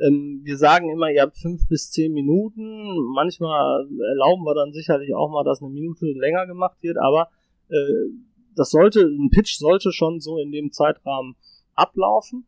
[0.00, 2.96] Ähm, wir sagen immer, ihr habt fünf bis zehn Minuten.
[3.14, 7.28] Manchmal erlauben wir dann sicherlich auch mal, dass eine Minute länger gemacht wird, aber
[7.68, 8.10] äh,
[8.56, 11.36] das sollte, ein Pitch sollte schon so in dem Zeitrahmen
[11.74, 12.46] ablaufen.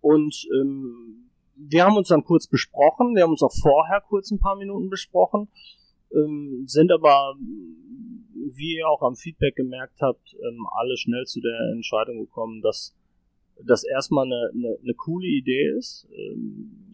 [0.00, 1.25] Und ähm,
[1.56, 4.90] wir haben uns dann kurz besprochen, wir haben uns auch vorher kurz ein paar Minuten
[4.90, 5.48] besprochen,
[6.12, 11.72] ähm, sind aber, wie ihr auch am Feedback gemerkt habt, ähm, alle schnell zu der
[11.72, 12.94] Entscheidung gekommen, dass
[13.64, 16.92] das erstmal eine, eine, eine coole Idee ist, ähm,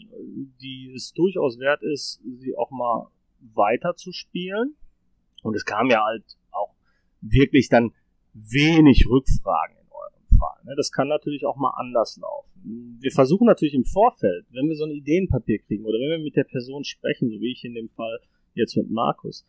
[0.61, 3.09] die es durchaus wert ist, sie auch mal
[3.55, 4.77] weiter zu spielen.
[5.43, 6.73] Und es kam ja halt auch
[7.21, 7.93] wirklich dann
[8.33, 9.82] wenig Rückfragen
[10.43, 10.59] Fall.
[10.65, 10.75] Ne?
[10.77, 12.99] Das kann natürlich auch mal anders laufen.
[13.01, 16.37] Wir versuchen natürlich im Vorfeld, wenn wir so ein Ideenpapier kriegen oder wenn wir mit
[16.37, 18.19] der Person sprechen, so wie ich in dem Fall
[18.55, 19.47] jetzt mit Markus,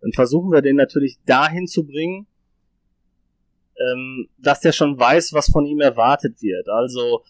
[0.00, 2.26] dann versuchen wir den natürlich dahin zu bringen,
[3.78, 6.68] ähm, dass der schon weiß, was von ihm erwartet wird.
[6.68, 7.22] Also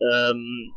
[0.00, 0.72] ähm,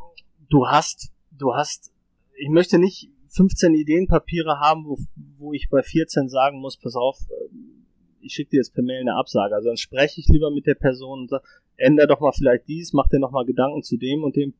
[0.48, 1.92] du hast, du hast,
[2.36, 4.98] ich möchte nicht 15 Ideenpapiere haben, wo,
[5.38, 7.18] wo ich bei 14 sagen muss, pass auf,
[7.50, 7.79] ähm,
[8.22, 9.54] ich schicke dir jetzt per Mail eine Absage.
[9.54, 11.44] Also dann spreche ich lieber mit der Person und sage,
[11.76, 14.54] ändere doch mal vielleicht dies, mach dir noch mal Gedanken zu dem und dem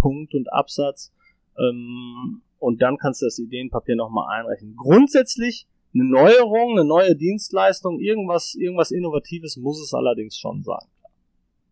[0.00, 1.12] Punkt und Absatz.
[1.58, 4.76] Ähm, und dann kannst du das Ideenpapier noch mal einreichen.
[4.76, 10.86] Grundsätzlich eine Neuerung, eine neue Dienstleistung, irgendwas, irgendwas Innovatives muss es allerdings schon sein.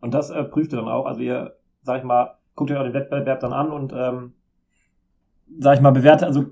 [0.01, 1.07] Und das äh, prüft ihr dann auch.
[1.07, 4.35] Also ihr, sag ich mal, guckt ihr auch den Wettbewerb dann an und ähm,
[5.59, 6.47] sag ich mal, bewertet, also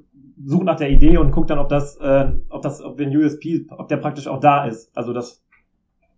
[0.45, 3.67] sucht nach der Idee und guckt dann, ob das, äh, ob das, ob den USP,
[3.71, 4.97] ob der praktisch auch da ist.
[4.97, 5.43] Also das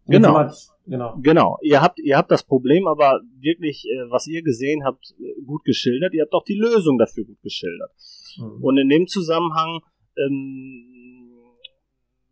[0.07, 0.29] Genau.
[0.29, 0.55] Jemand,
[0.87, 1.17] genau.
[1.23, 1.59] Genau.
[1.63, 5.65] Ihr habt, ihr habt das Problem aber wirklich, äh, was ihr gesehen habt, äh, gut
[5.65, 6.13] geschildert.
[6.15, 7.91] Ihr habt auch die Lösung dafür gut geschildert.
[8.39, 8.63] Mhm.
[8.63, 9.81] Und in dem Zusammenhang
[10.17, 10.85] ähm,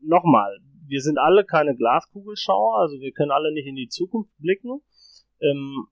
[0.00, 4.80] nochmal, wir sind alle keine Glaskugelschauer, also wir können alle nicht in die Zukunft blicken.
[5.40, 5.86] Ähm,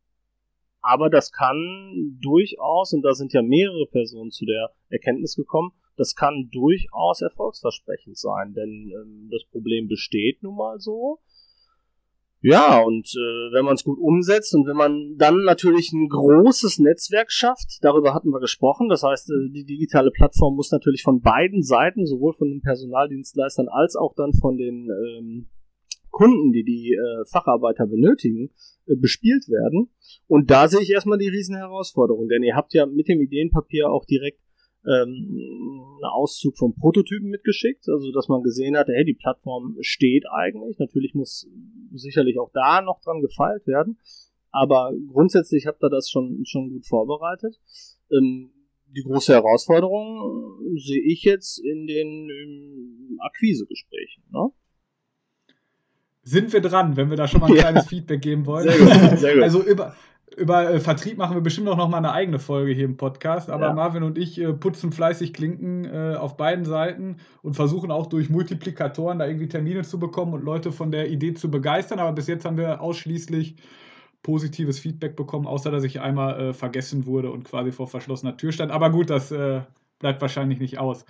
[0.83, 6.15] aber das kann durchaus, und da sind ja mehrere Personen zu der Erkenntnis gekommen, das
[6.15, 11.19] kann durchaus erfolgsversprechend sein, denn ähm, das Problem besteht nun mal so.
[12.43, 16.79] Ja, und äh, wenn man es gut umsetzt und wenn man dann natürlich ein großes
[16.79, 21.21] Netzwerk schafft, darüber hatten wir gesprochen, das heißt, äh, die digitale Plattform muss natürlich von
[21.21, 25.49] beiden Seiten, sowohl von den Personaldienstleistern als auch dann von den ähm,
[26.11, 28.51] Kunden, die die äh, Facharbeiter benötigen,
[28.87, 29.91] äh, bespielt werden.
[30.27, 33.91] Und da sehe ich erstmal die riesen Herausforderung, denn ihr habt ja mit dem Ideenpapier
[33.91, 34.41] auch direkt
[34.87, 35.39] ähm,
[35.97, 40.79] einen Auszug vom Prototypen mitgeschickt, also dass man gesehen hat, hey, die Plattform steht eigentlich.
[40.79, 41.49] Natürlich muss
[41.93, 43.99] sicherlich auch da noch dran gefeilt werden,
[44.51, 47.61] aber grundsätzlich habt ihr das schon, schon gut vorbereitet.
[48.11, 48.53] Ähm,
[48.97, 54.25] die große Herausforderung sehe ich jetzt in den Akquisegesprächen.
[54.33, 54.51] Ne?
[56.23, 57.89] Sind wir dran, wenn wir da schon mal ein kleines ja.
[57.89, 58.69] Feedback geben wollen?
[58.69, 59.43] Sehr gut, sehr gut.
[59.43, 59.95] Also über,
[60.37, 63.51] über äh, Vertrieb machen wir bestimmt auch noch mal eine eigene Folge hier im Podcast.
[63.51, 63.73] Aber ja.
[63.73, 68.29] Marvin und ich äh, putzen fleißig Klinken äh, auf beiden Seiten und versuchen auch durch
[68.29, 71.99] Multiplikatoren da irgendwie Termine zu bekommen und Leute von der Idee zu begeistern.
[71.99, 73.57] Aber bis jetzt haben wir ausschließlich
[74.23, 78.53] positives Feedback bekommen, außer dass ich einmal äh, vergessen wurde und quasi vor verschlossener Tür
[78.53, 78.71] stand.
[78.71, 79.63] Aber gut, das äh,
[79.99, 81.07] bleibt wahrscheinlich nicht aus.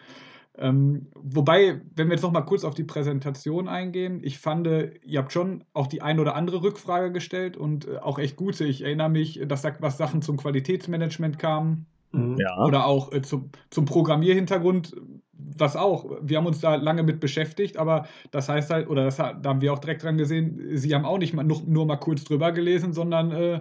[0.58, 5.18] Ähm, wobei, wenn wir jetzt noch mal kurz auf die Präsentation eingehen, ich fand, ihr
[5.18, 8.64] habt schon auch die ein oder andere Rückfrage gestellt und äh, auch echt gute.
[8.64, 11.86] Ich erinnere mich, dass da was Sachen zum Qualitätsmanagement kamen.
[12.12, 12.36] Mhm.
[12.38, 12.64] Ja.
[12.64, 14.96] Oder auch äh, zum, zum Programmierhintergrund,
[15.32, 16.18] was auch.
[16.20, 19.60] Wir haben uns da lange mit beschäftigt, aber das heißt halt, oder das, da haben
[19.60, 22.52] wir auch direkt dran gesehen, Sie haben auch nicht mal, nur, nur mal kurz drüber
[22.52, 23.60] gelesen, sondern äh,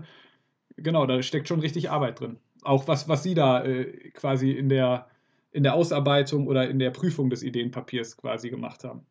[0.75, 2.37] genau, da steckt schon richtig Arbeit drin.
[2.63, 5.07] Auch was, was Sie da äh, quasi in der
[5.51, 9.05] in der Ausarbeitung oder in der Prüfung des Ideenpapiers quasi gemacht haben.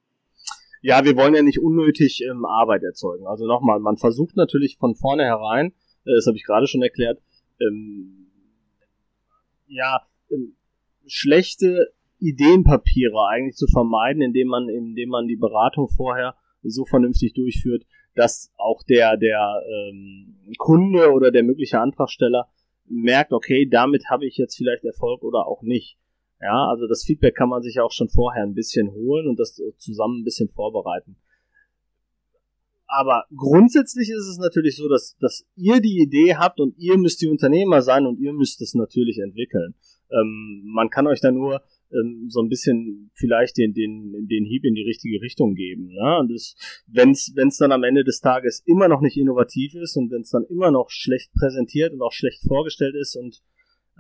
[0.81, 3.27] Ja, wir wollen ja nicht unnötig ähm, Arbeit erzeugen.
[3.27, 5.73] Also nochmal, man versucht natürlich von vornherein,
[6.05, 7.21] äh, das habe ich gerade schon erklärt,
[7.61, 8.29] ähm,
[9.67, 10.55] ja, ähm,
[11.07, 17.85] schlechte Ideenpapiere eigentlich zu vermeiden, indem man, indem man die Beratung vorher so vernünftig durchführt,
[18.15, 22.49] dass auch der, der ähm, Kunde oder der mögliche Antragsteller
[22.87, 25.98] merkt, okay, damit habe ich jetzt vielleicht Erfolg oder auch nicht.
[26.41, 29.61] Ja, also das Feedback kann man sich auch schon vorher ein bisschen holen und das
[29.79, 31.17] zusammen ein bisschen vorbereiten.
[32.87, 37.21] Aber grundsätzlich ist es natürlich so, dass, dass ihr die Idee habt und ihr müsst
[37.21, 39.75] die Unternehmer sein und ihr müsst es natürlich entwickeln.
[40.11, 44.65] Ähm, man kann euch da nur ähm, so ein bisschen vielleicht den, den, den Hieb
[44.65, 45.89] in die richtige Richtung geben.
[45.89, 46.19] Ne?
[46.19, 46.33] Und
[46.87, 50.31] wenn es dann am Ende des Tages immer noch nicht innovativ ist und wenn es
[50.31, 53.43] dann immer noch schlecht präsentiert und auch schlecht vorgestellt ist und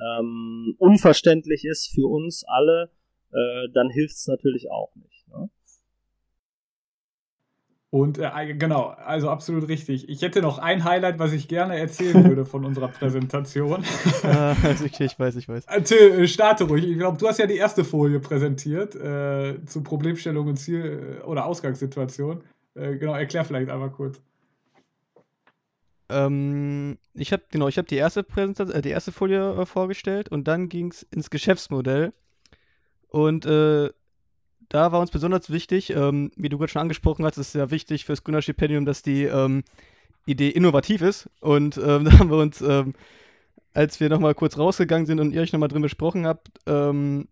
[0.01, 2.91] ähm, unverständlich ist für uns alle,
[3.33, 5.29] äh, dann hilft es natürlich auch nicht.
[5.29, 5.51] Ne?
[7.91, 10.11] Und äh, genau, also absolut richtig.
[10.11, 13.83] Ich hätte noch ein Highlight, was ich gerne erzählen würde von unserer Präsentation.
[14.23, 15.65] Ah, also okay, ich weiß, ich weiß.
[15.67, 16.85] Äh, Till, äh, starte ruhig.
[16.85, 21.47] Ich glaube, du hast ja die erste Folie präsentiert äh, zu Problemstellung und Ziel- oder
[21.47, 22.43] Ausgangssituation.
[22.75, 24.21] Äh, genau, erklär vielleicht einmal kurz.
[26.11, 30.49] Ähm, ich habe genau, ich habe die erste Präsentation, äh, die erste Folie vorgestellt und
[30.49, 32.13] dann ging es ins Geschäftsmodell.
[33.09, 33.47] Und
[34.69, 38.05] da war uns besonders wichtig, ähm, wie du gerade schon angesprochen hast, ist ja wichtig
[38.05, 39.65] fürs Gründerstipendium, dass die ähm,
[40.27, 41.31] Idee innovativ ist.
[41.41, 42.95] Und ähm, da haben wir uns, ähm,
[43.75, 47.29] als wir nochmal kurz rausgegangen sind und ihr euch nochmal drin besprochen habt, ähm,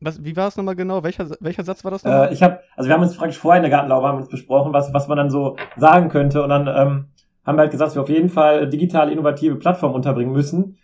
[0.00, 1.02] was, wie war es nochmal genau?
[1.02, 2.28] Welcher, welcher Satz war das nochmal?
[2.28, 4.72] Äh, ich habe, also wir haben uns praktisch vorher in der Gartenlaube haben uns besprochen,
[4.72, 6.42] was, was man dann so sagen könnte.
[6.42, 7.08] Und dann ähm,
[7.44, 10.78] haben wir halt gesagt, dass wir auf jeden Fall digitale, innovative Plattformen unterbringen müssen.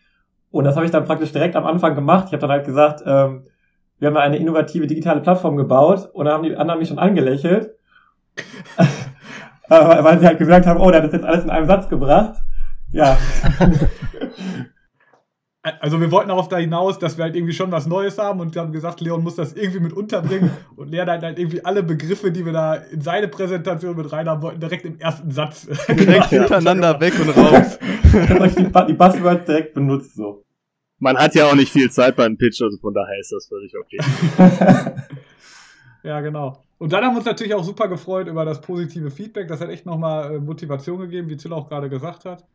[0.50, 2.26] Und das habe ich dann praktisch direkt am Anfang gemacht.
[2.26, 3.46] Ich habe dann halt gesagt, ähm,
[3.98, 7.74] wir haben eine innovative digitale Plattform gebaut und dann haben die anderen mich schon angelächelt.
[9.68, 12.40] weil sie halt gesagt haben, oh, der hat das jetzt alles in einem Satz gebracht.
[12.92, 13.16] Ja.
[15.62, 18.40] Also wir wollten auch auf da hinaus, dass wir halt irgendwie schon was Neues haben
[18.40, 21.82] und haben gesagt, Leon muss das irgendwie mit unterbringen und Leon hat halt irgendwie alle
[21.82, 25.66] Begriffe, die wir da in seine Präsentation mit rein haben wollten, direkt im ersten Satz.
[25.88, 27.78] Direkt hintereinander weg und raus.
[28.56, 30.44] Die, die Buzzwords direkt benutzt so
[31.00, 33.74] man hat ja auch nicht viel Zeit beim Pitch, also von daher ist das völlig
[33.76, 33.98] okay.
[36.04, 36.62] ja, genau.
[36.78, 39.48] Und dann haben wir uns natürlich auch super gefreut über das positive Feedback.
[39.48, 42.46] Das hat echt nochmal äh, Motivation gegeben, wie Till auch gerade gesagt hat.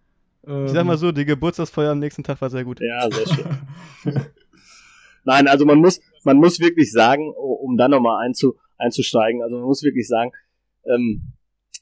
[0.47, 2.79] Ich sag mal ähm, so, die Geburtstagsfeier am nächsten Tag war sehr gut.
[2.79, 3.45] Ja, sehr schön.
[5.25, 9.65] Nein, also man muss, man muss wirklich sagen, um dann nochmal einzu, einzusteigen, also man
[9.65, 10.31] muss wirklich sagen,
[10.85, 11.33] ähm,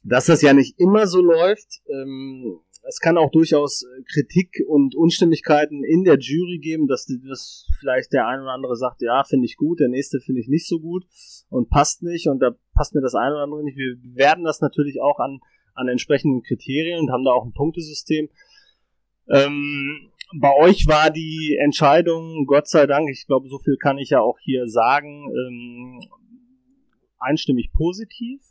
[0.04, 1.82] dass das ja nicht immer so läuft.
[1.90, 7.68] Ähm, es kann auch durchaus äh, Kritik und Unstimmigkeiten in der Jury geben, dass das
[7.80, 10.68] vielleicht der ein oder andere sagt, ja, finde ich gut, der nächste finde ich nicht
[10.68, 11.06] so gut
[11.50, 13.78] und passt nicht und da passt mir das eine oder andere nicht.
[13.78, 15.40] Wir werden das natürlich auch an,
[15.74, 18.30] an entsprechenden Kriterien und haben da auch ein Punktesystem.
[19.30, 24.10] Ähm, bei euch war die Entscheidung, Gott sei Dank, ich glaube, so viel kann ich
[24.10, 26.00] ja auch hier sagen, ähm,
[27.20, 28.42] einstimmig positiv.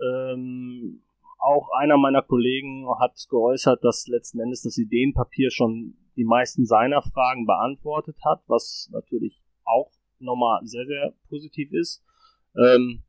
[0.00, 1.02] Ähm,
[1.38, 7.02] auch einer meiner Kollegen hat geäußert, dass letzten Endes das Ideenpapier schon die meisten seiner
[7.02, 12.04] Fragen beantwortet hat, was natürlich auch nochmal sehr, sehr positiv ist.
[12.56, 13.02] Ähm,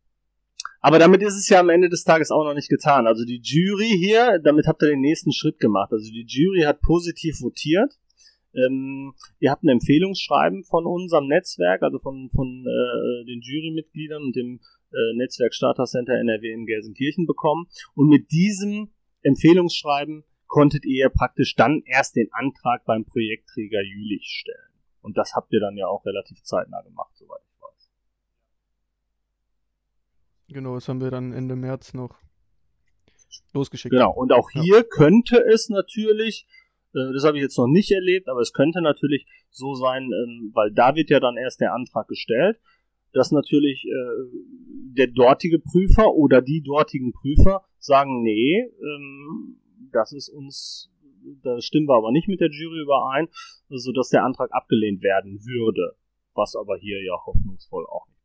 [0.84, 3.08] aber damit ist es ja am Ende des Tages auch noch nicht getan.
[3.08, 5.94] Also die Jury hier, damit habt ihr den nächsten Schritt gemacht.
[5.94, 7.94] Also die Jury hat positiv votiert.
[8.54, 14.36] Ähm, ihr habt ein Empfehlungsschreiben von unserem Netzwerk, also von, von äh, den Jurymitgliedern und
[14.36, 14.60] dem
[14.92, 17.68] äh, Netzwerk Starter Center NRW in Gelsenkirchen bekommen.
[17.96, 18.90] Und mit diesem
[19.22, 24.74] Empfehlungsschreiben konntet ihr praktisch dann erst den Antrag beim Projektträger Jülich stellen.
[25.02, 27.40] Und das habt ihr dann ja auch relativ zeitnah gemacht, soweit.
[30.50, 32.16] Genau, das haben wir dann Ende März noch
[33.54, 33.94] losgeschickt.
[33.94, 34.84] Genau, und auch hier ja.
[34.84, 36.48] könnte es natürlich,
[36.94, 40.52] äh, das habe ich jetzt noch nicht erlebt, aber es könnte natürlich so sein, ähm,
[40.54, 42.60] weil da wird ja dann erst der Antrag gestellt
[43.14, 44.40] dass natürlich äh,
[44.98, 49.60] der dortige Prüfer oder die dortigen Prüfer sagen, nee, ähm,
[49.92, 50.92] das ist uns,
[51.44, 53.30] da stimmen wir aber nicht mit der Jury überein,
[53.70, 55.96] sodass der Antrag abgelehnt werden würde,
[56.34, 58.23] was aber hier ja hoffnungsvoll auch nicht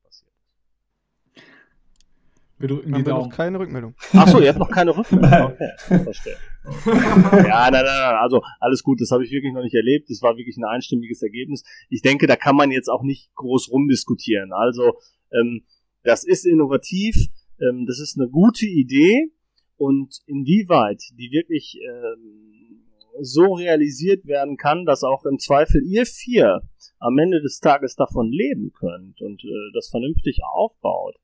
[2.58, 3.28] wir drücken Haben die Daumen.
[3.28, 3.94] noch keine Rückmeldung.
[4.12, 5.52] Achso, ihr habt noch keine Rückmeldung.
[5.52, 6.36] Okay, verstehe.
[6.64, 10.10] Ja, nein, nein, nein, also alles gut, das habe ich wirklich noch nicht erlebt.
[10.10, 11.62] Das war wirklich ein einstimmiges Ergebnis.
[11.88, 14.52] Ich denke, da kann man jetzt auch nicht groß rumdiskutieren.
[14.52, 14.98] Also,
[15.32, 15.64] ähm,
[16.02, 17.16] das ist innovativ,
[17.60, 19.30] ähm, das ist eine gute Idee
[19.76, 22.84] und inwieweit die wirklich ähm,
[23.20, 26.60] so realisiert werden kann, dass auch im Zweifel ihr vier
[26.98, 31.16] am Ende des Tages davon leben könnt und äh, das vernünftig aufbaut.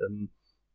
[0.00, 0.30] Ähm,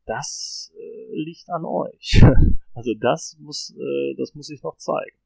[0.06, 2.24] das äh, liegt an euch.
[2.74, 5.18] also das muss, äh, das muss ich noch zeigen.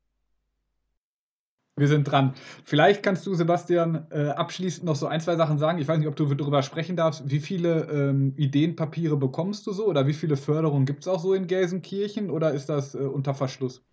[1.77, 2.33] Wir sind dran.
[2.63, 5.77] Vielleicht kannst du, Sebastian, äh, abschließend noch so ein, zwei Sachen sagen.
[5.77, 7.29] Ich weiß nicht, ob du darüber sprechen darfst.
[7.29, 11.35] Wie viele ähm, Ideenpapiere bekommst du so oder wie viele Förderungen gibt es auch so
[11.35, 13.85] in Gelsenkirchen oder ist das äh, unter Verschluss?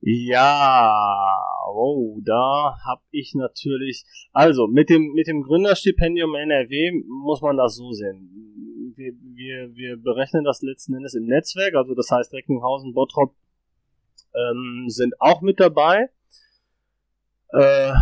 [0.00, 1.42] Ja,
[1.74, 7.74] oh, da habe ich natürlich, also mit dem mit dem Gründerstipendium NRW muss man das
[7.74, 8.45] so sehen.
[8.96, 13.34] Wir, wir, wir berechnen das letzten Endes im Netzwerk, also das heißt Recklinghausen, Bottrop,
[14.34, 16.08] ähm, sind auch mit dabei.
[17.50, 17.92] Äh,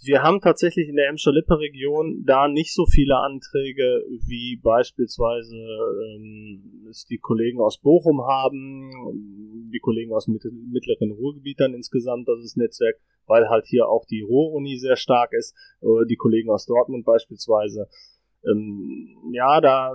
[0.00, 7.04] wir haben tatsächlich in der Emscher-Lippe-Region da nicht so viele Anträge wie beispielsweise ähm, es
[7.04, 13.00] die Kollegen aus Bochum haben, die Kollegen aus mittleren Ruhrgebiet dann insgesamt, das ist Netzwerk,
[13.26, 17.88] weil halt hier auch die Ruhr-Uni sehr stark ist, äh, die Kollegen aus Dortmund beispielsweise.
[18.50, 19.92] Ähm, ja, da,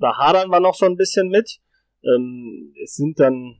[0.00, 1.58] da hadern wir noch so ein bisschen mit.
[2.04, 3.56] Ähm, es sind dann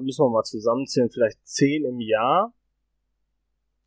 [0.00, 2.52] müssen wir, mal zusammenzählen, vielleicht zehn im Jahr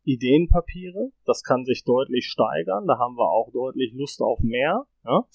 [0.04, 1.12] Ideenpapiere.
[1.26, 2.86] Das kann sich deutlich steigern.
[2.86, 4.86] Da haben wir auch deutlich Lust auf mehr.
[5.04, 5.26] Ja?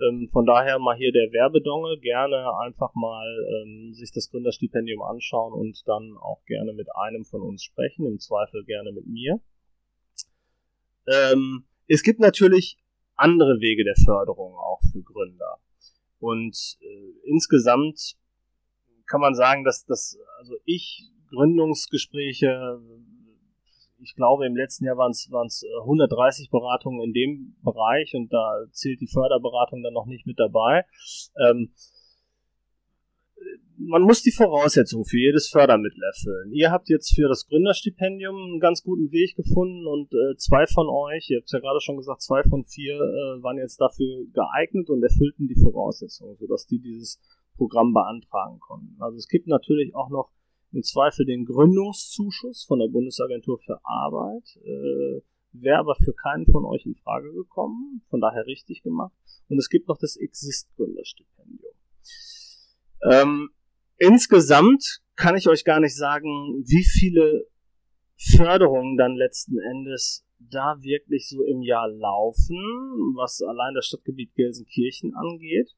[0.00, 2.00] Ähm, von daher mal hier der Werbedongel.
[2.00, 7.42] Gerne einfach mal ähm, sich das Gründerstipendium anschauen und dann auch gerne mit einem von
[7.42, 8.06] uns sprechen.
[8.06, 9.40] Im Zweifel gerne mit mir.
[11.06, 12.78] Ähm, es gibt natürlich
[13.16, 15.58] andere Wege der Förderung auch für Gründer.
[16.18, 18.16] Und äh, insgesamt
[19.06, 22.80] kann man sagen, dass das, also ich Gründungsgespräche,
[24.00, 25.30] ich glaube im letzten Jahr waren es
[25.82, 30.84] 130 Beratungen in dem Bereich und da zählt die Förderberatung dann noch nicht mit dabei.
[31.48, 31.72] Ähm,
[33.78, 36.52] man muss die Voraussetzungen für jedes Fördermittel erfüllen.
[36.52, 40.88] Ihr habt jetzt für das Gründerstipendium einen ganz guten Weg gefunden und äh, zwei von
[40.88, 44.90] euch, ihr habt ja gerade schon gesagt, zwei von vier äh, waren jetzt dafür geeignet
[44.90, 47.20] und erfüllten die Voraussetzungen, sodass die dieses
[47.56, 48.96] Programm beantragen konnten.
[49.00, 50.30] Also es gibt natürlich auch noch
[50.72, 54.44] im Zweifel den Gründungszuschuss von der Bundesagentur für Arbeit.
[54.64, 55.22] Äh,
[55.56, 59.14] Wäre aber für keinen von euch in Frage gekommen, von daher richtig gemacht.
[59.48, 61.72] Und es gibt noch das Exist-Gründerstipendium.
[63.08, 63.50] Ähm,
[63.98, 67.46] insgesamt kann ich euch gar nicht sagen, wie viele
[68.36, 72.56] Förderungen dann letzten Endes da wirklich so im Jahr laufen,
[73.16, 75.74] was allein das Stadtgebiet Gelsenkirchen angeht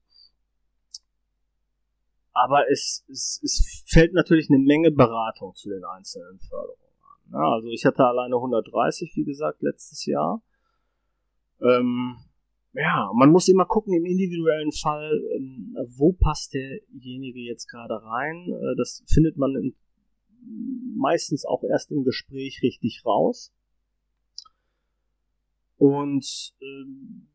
[2.37, 7.33] aber es, es, es fällt natürlich eine Menge Beratung zu den einzelnen Förderungen an.
[7.33, 10.43] Ja, also ich hatte alleine 130, wie gesagt, letztes Jahr.
[11.63, 12.19] Ähm,
[12.77, 18.49] ja, man muss immer gucken im individuellen Fall, ähm, wo passt derjenige jetzt gerade rein.
[18.49, 19.75] Äh, das findet man
[20.95, 23.53] meistens auch erst im Gespräch richtig raus.
[25.79, 27.29] Und ähm,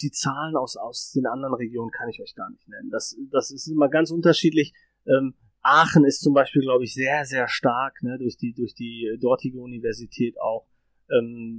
[0.00, 2.90] die Zahlen aus, aus den anderen Regionen kann ich euch gar nicht nennen.
[2.90, 4.72] Das, das ist immer ganz unterschiedlich.
[5.06, 9.16] Ähm, Aachen ist zum Beispiel, glaube ich, sehr, sehr stark, ne, durch die, durch die
[9.20, 10.66] dortige Universität auch.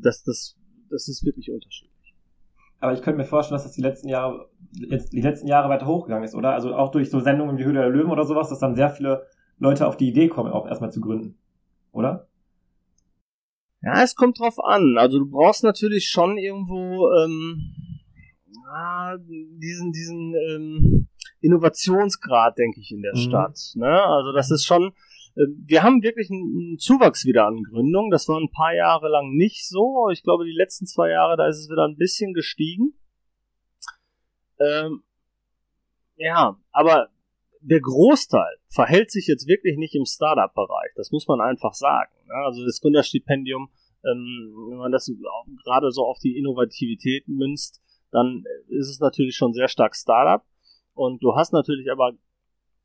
[0.01, 0.57] Das, das,
[0.89, 1.92] das ist wirklich unterschiedlich.
[2.83, 5.85] Aber ich könnte mir vorstellen, dass das die letzten Jahre, jetzt die letzten Jahre weiter
[5.85, 6.51] hochgegangen ist, oder?
[6.51, 9.25] Also auch durch so Sendungen wie Höhle der Löwen oder sowas, dass dann sehr viele
[9.57, 11.37] Leute auf die Idee kommen, auch erstmal zu gründen.
[11.93, 12.27] Oder?
[13.83, 14.97] Ja, es kommt drauf an.
[14.97, 17.73] Also du brauchst natürlich schon irgendwo, ähm,
[18.67, 21.07] ah, diesen, diesen ähm,
[21.39, 23.19] Innovationsgrad, denke ich, in der mhm.
[23.19, 23.59] Stadt.
[23.75, 24.03] Ne?
[24.03, 24.91] Also das ist schon,
[25.35, 28.11] wir haben wirklich einen Zuwachs wieder an Gründung.
[28.11, 30.09] Das war ein paar Jahre lang nicht so.
[30.11, 32.93] Ich glaube, die letzten zwei Jahre, da ist es wieder ein bisschen gestiegen.
[34.59, 35.03] Ähm,
[36.15, 37.09] ja, aber
[37.61, 40.91] der Großteil verhält sich jetzt wirklich nicht im Startup-Bereich.
[40.95, 42.11] Das muss man einfach sagen.
[42.27, 42.35] Ne?
[42.45, 43.69] Also das Gründerstipendium,
[44.05, 45.11] ähm, wenn man das
[45.63, 50.45] gerade so auf die Innovativität münzt, dann ist es natürlich schon sehr stark Startup.
[50.93, 52.13] Und du hast natürlich aber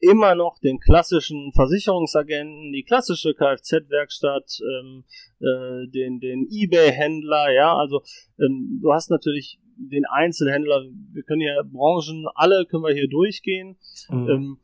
[0.00, 5.04] immer noch den klassischen Versicherungsagenten, die klassische Kfz-Werkstatt, ähm,
[5.40, 8.02] äh, den, den Ebay-Händler, ja, also
[8.38, 13.76] ähm, du hast natürlich den Einzelhändler, wir können ja Branchen, alle können wir hier durchgehen.
[14.08, 14.28] Mhm.
[14.28, 14.58] Ähm,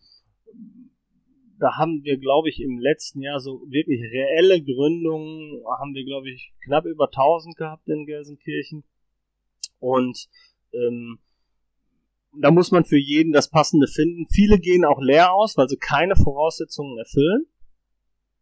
[1.59, 6.31] da haben wir, glaube ich, im letzten Jahr so wirklich reelle Gründungen, haben wir, glaube
[6.31, 8.85] ich, knapp über 1000 gehabt in Gelsenkirchen.
[9.79, 10.29] Und
[10.73, 11.19] ähm,
[12.41, 14.27] da muss man für jeden das Passende finden.
[14.31, 17.47] Viele gehen auch leer aus, weil sie keine Voraussetzungen erfüllen.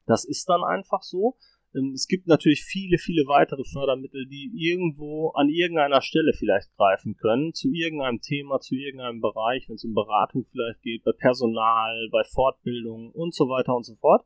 [0.07, 1.37] Das ist dann einfach so.
[1.75, 7.17] Ähm, es gibt natürlich viele, viele weitere Fördermittel, die irgendwo an irgendeiner Stelle vielleicht greifen
[7.17, 12.09] können, zu irgendeinem Thema, zu irgendeinem Bereich, wenn es um Beratung vielleicht geht, bei Personal,
[12.11, 14.25] bei Fortbildung und so weiter und so fort.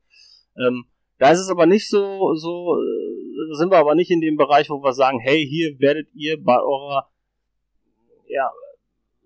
[0.59, 0.87] Ähm,
[1.19, 4.69] da ist es aber nicht so, so äh, sind wir aber nicht in dem Bereich,
[4.71, 7.09] wo wir sagen, hey, hier werdet ihr bei eurer
[8.29, 8.51] ja,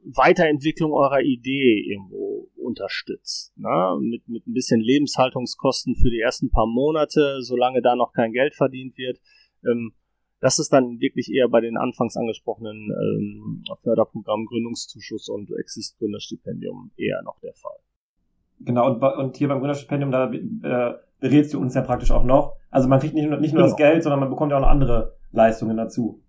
[0.04, 3.56] Weiterentwicklung eurer Idee irgendwo unterstützt.
[3.56, 3.98] Ne?
[4.00, 8.54] Mit, mit ein bisschen Lebenshaltungskosten für die ersten paar Monate, solange da noch kein Geld
[8.54, 9.18] verdient wird.
[9.64, 9.92] Ähm,
[10.40, 17.22] das ist dann wirklich eher bei den anfangs angesprochenen ähm, Förderprogrammen Gründungszuschuss und Exist-Gründerstipendium eher
[17.22, 17.76] noch der Fall.
[18.60, 22.56] Genau, und, und hier beim Gründerstipendium, da äh, berätst du uns ja praktisch auch noch.
[22.70, 23.70] Also man kriegt nicht nur, nicht nur genau.
[23.70, 26.22] das Geld, sondern man bekommt ja auch noch andere Leistungen dazu.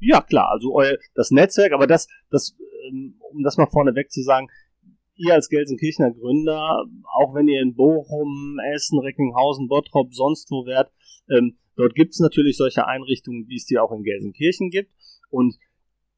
[0.00, 2.56] Ja, klar, also euer, das Netzwerk, aber das, das,
[2.90, 4.48] um das mal vorneweg zu sagen,
[5.16, 6.84] ihr als Gelsenkirchener Gründer,
[7.20, 10.90] auch wenn ihr in Bochum, Essen, Recklinghausen, Bottrop, sonst wo wärt,
[11.28, 14.92] ähm, dort gibt es natürlich solche Einrichtungen, wie es die auch in Gelsenkirchen gibt.
[15.30, 15.56] Und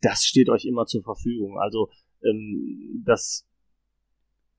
[0.02, 1.58] das steht euch immer zur Verfügung.
[1.58, 1.88] Also
[2.22, 3.46] ähm, das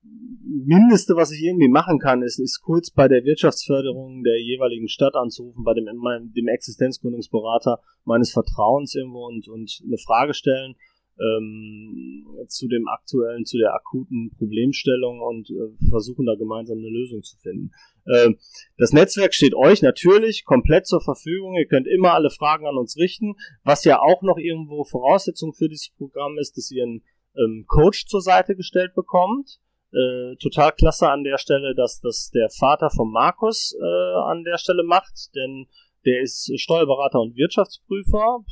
[0.02, 5.14] Mindeste, was ich irgendwie machen kann, ist, ist kurz bei der Wirtschaftsförderung der jeweiligen Stadt
[5.14, 10.74] anzurufen, bei dem, dem Existenzgründungsberater meines Vertrauens irgendwo und, und eine Frage stellen
[11.18, 17.22] ähm, zu dem aktuellen, zu der akuten Problemstellung und äh, versuchen da gemeinsam eine Lösung
[17.22, 17.70] zu finden.
[18.06, 18.30] Äh,
[18.78, 21.56] das Netzwerk steht euch natürlich komplett zur Verfügung.
[21.56, 23.34] Ihr könnt immer alle Fragen an uns richten.
[23.64, 27.02] Was ja auch noch irgendwo Voraussetzung für dieses Programm ist, dass ihr einen
[27.36, 29.60] ähm, Coach zur Seite gestellt bekommt.
[29.92, 34.56] Äh, total klasse an der Stelle, dass das der Vater von Markus äh, an der
[34.56, 35.66] Stelle macht, denn
[36.06, 38.42] der ist Steuerberater und Wirtschaftsprüfer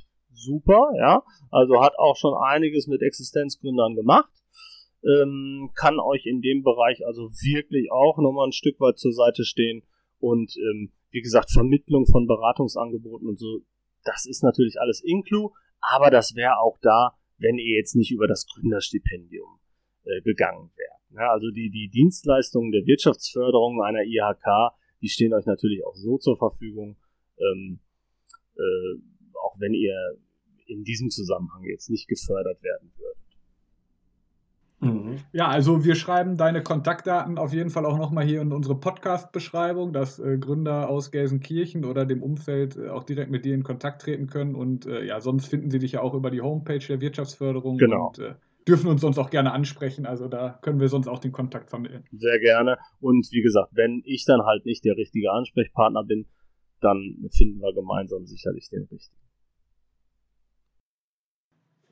[0.41, 1.22] super, ja.
[1.51, 4.32] Also hat auch schon einiges mit Existenzgründern gemacht.
[5.03, 9.45] Ähm, kann euch in dem Bereich also wirklich auch nochmal ein Stück weit zur Seite
[9.45, 9.82] stehen.
[10.18, 13.61] Und ähm, wie gesagt, Vermittlung von Beratungsangeboten und so,
[14.05, 18.28] das ist natürlich alles Inclu, aber das wäre auch da, wenn ihr jetzt nicht über
[18.28, 19.59] das Gründerstipendium
[20.05, 21.20] äh, gegangen wärt.
[21.20, 26.18] Ja, also die, die Dienstleistungen der Wirtschaftsförderung einer IHK, die stehen euch natürlich auch so
[26.18, 26.97] zur Verfügung,
[27.38, 27.80] ähm,
[28.57, 29.01] äh,
[29.43, 29.97] auch wenn ihr
[30.71, 33.11] in diesem Zusammenhang jetzt nicht gefördert werden würdet.
[34.81, 35.18] Mhm.
[35.33, 39.93] Ja, also wir schreiben deine Kontaktdaten auf jeden Fall auch nochmal hier in unsere Podcast-Beschreibung,
[39.93, 44.03] dass äh, Gründer aus Gelsenkirchen oder dem Umfeld äh, auch direkt mit dir in Kontakt
[44.03, 44.55] treten können.
[44.55, 48.09] Und äh, ja, sonst finden sie dich ja auch über die Homepage der Wirtschaftsförderung genau.
[48.09, 48.35] und äh,
[48.66, 50.07] dürfen uns sonst auch gerne ansprechen.
[50.07, 52.05] Also da können wir sonst auch den Kontakt vermitteln.
[52.12, 52.79] Sehr gerne.
[53.01, 56.27] Und wie gesagt, wenn ich dann halt nicht der richtige Ansprechpartner bin,
[56.81, 59.30] dann finden wir gemeinsam sicherlich den richtigen.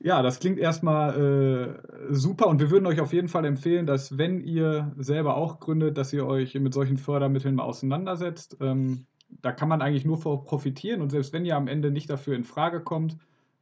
[0.01, 1.79] Ja, das klingt erstmal
[2.09, 5.59] äh, super und wir würden euch auf jeden Fall empfehlen, dass wenn ihr selber auch
[5.59, 8.57] gründet, dass ihr euch mit solchen Fördermitteln mal auseinandersetzt.
[8.61, 9.05] Ähm,
[9.41, 12.35] da kann man eigentlich nur vor profitieren und selbst wenn ihr am Ende nicht dafür
[12.35, 13.17] in Frage kommt,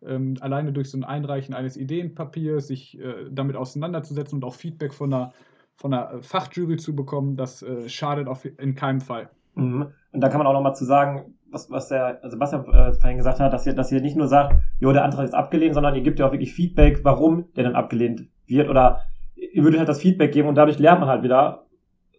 [0.05, 4.93] ähm, alleine durch so ein Einreichen eines Ideenpapiers sich äh, damit auseinanderzusetzen und auch Feedback
[4.93, 5.33] von einer,
[5.75, 9.29] von einer Fachjury zu bekommen, das äh, schadet auf, in keinem Fall.
[9.55, 9.88] Mhm.
[10.11, 13.39] Und da kann man auch nochmal zu sagen, was, was der Sebastian äh, vorhin gesagt
[13.39, 16.01] hat, dass ihr, dass ihr nicht nur sagt, jo, der Antrag ist abgelehnt, sondern ihr
[16.01, 18.69] gebt ja auch wirklich Feedback, warum der dann abgelehnt wird.
[18.69, 19.01] Oder
[19.35, 21.67] ihr würdet halt das Feedback geben und dadurch lernt man halt wieder.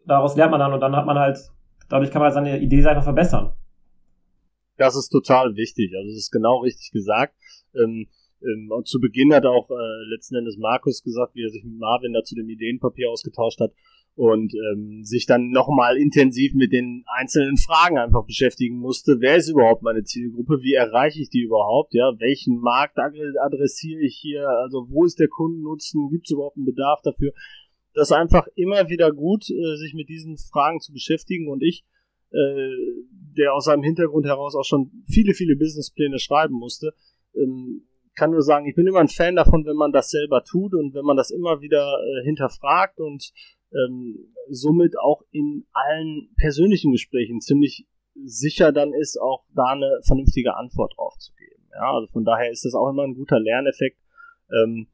[0.07, 1.39] Daraus lernt man dann und dann hat man halt,
[1.89, 3.53] dadurch kann man seine Idee einfach verbessern.
[4.77, 5.93] Das ist total wichtig.
[5.97, 7.35] Also, das ist genau richtig gesagt.
[7.75, 8.07] Ähm,
[8.43, 11.79] ähm, und zu Beginn hat auch äh, letzten Endes Markus gesagt, wie er sich mit
[11.79, 13.73] Marvin da zu dem Ideenpapier ausgetauscht hat
[14.19, 19.19] und ähm, sich dann nochmal intensiv mit den einzelnen Fragen einfach beschäftigen musste.
[19.21, 20.59] Wer ist überhaupt meine Zielgruppe?
[20.61, 21.95] Wie erreiche ich die überhaupt?
[21.95, 24.49] Ja, welchen Markt adressiere ich hier?
[24.49, 26.11] Also wo ist der Kundennutzen?
[26.11, 27.33] Gibt es überhaupt einen Bedarf dafür?
[27.95, 31.85] Das ist einfach immer wieder gut, äh, sich mit diesen Fragen zu beschäftigen und ich,
[32.33, 32.71] äh,
[33.37, 36.93] der aus seinem Hintergrund heraus auch schon viele, viele Businesspläne schreiben musste,
[37.37, 37.85] ähm,
[38.17, 40.93] kann nur sagen, ich bin immer ein Fan davon, wenn man das selber tut und
[40.93, 43.33] wenn man das immer wieder äh, hinterfragt und
[43.73, 47.87] ähm, somit auch in allen persönlichen Gesprächen ziemlich
[48.25, 51.63] sicher dann ist, auch da eine vernünftige Antwort drauf zu geben.
[51.73, 53.99] Ja, also von daher ist das auch immer ein guter Lerneffekt.
[54.51, 54.89] Ähm,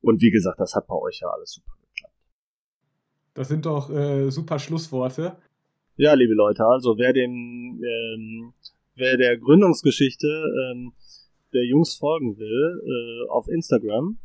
[0.00, 2.14] und wie gesagt, das hat bei euch ja alles super geklappt.
[3.34, 5.36] Das sind doch äh, super Schlussworte.
[5.96, 8.52] Ja, liebe Leute, also wer dem, ähm,
[8.96, 10.92] wer der Gründungsgeschichte ähm,
[11.52, 14.18] der Jungs folgen will, äh, auf Instagram,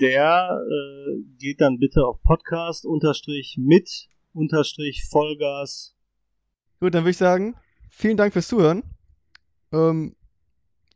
[0.00, 5.96] der äh, geht dann bitte auf Podcast unterstrich mit unterstrich Vollgas.
[6.80, 7.54] Gut, dann würde ich sagen,
[7.90, 8.82] vielen Dank fürs Zuhören.
[9.72, 10.16] Ähm,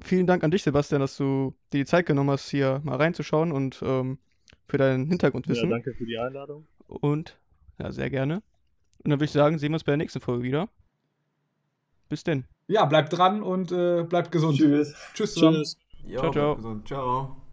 [0.00, 3.52] vielen Dank an dich, Sebastian, dass du dir die Zeit genommen hast, hier mal reinzuschauen
[3.52, 4.18] und ähm,
[4.66, 5.70] für dein Hintergrundwissen.
[5.70, 6.66] Ja, danke für die Einladung.
[6.86, 7.38] Und
[7.78, 8.42] ja, sehr gerne.
[8.98, 10.68] Und dann würde ich sagen, sehen wir uns bei der nächsten Folge wieder.
[12.08, 12.44] Bis denn.
[12.66, 14.58] Ja, bleibt dran und äh, bleibt gesund.
[14.58, 14.94] Tschüss.
[15.14, 15.56] Tschüss zusammen.
[15.56, 15.78] Tschüss.
[16.06, 16.80] Jo, ciao, ciao.
[16.84, 17.47] Ciao.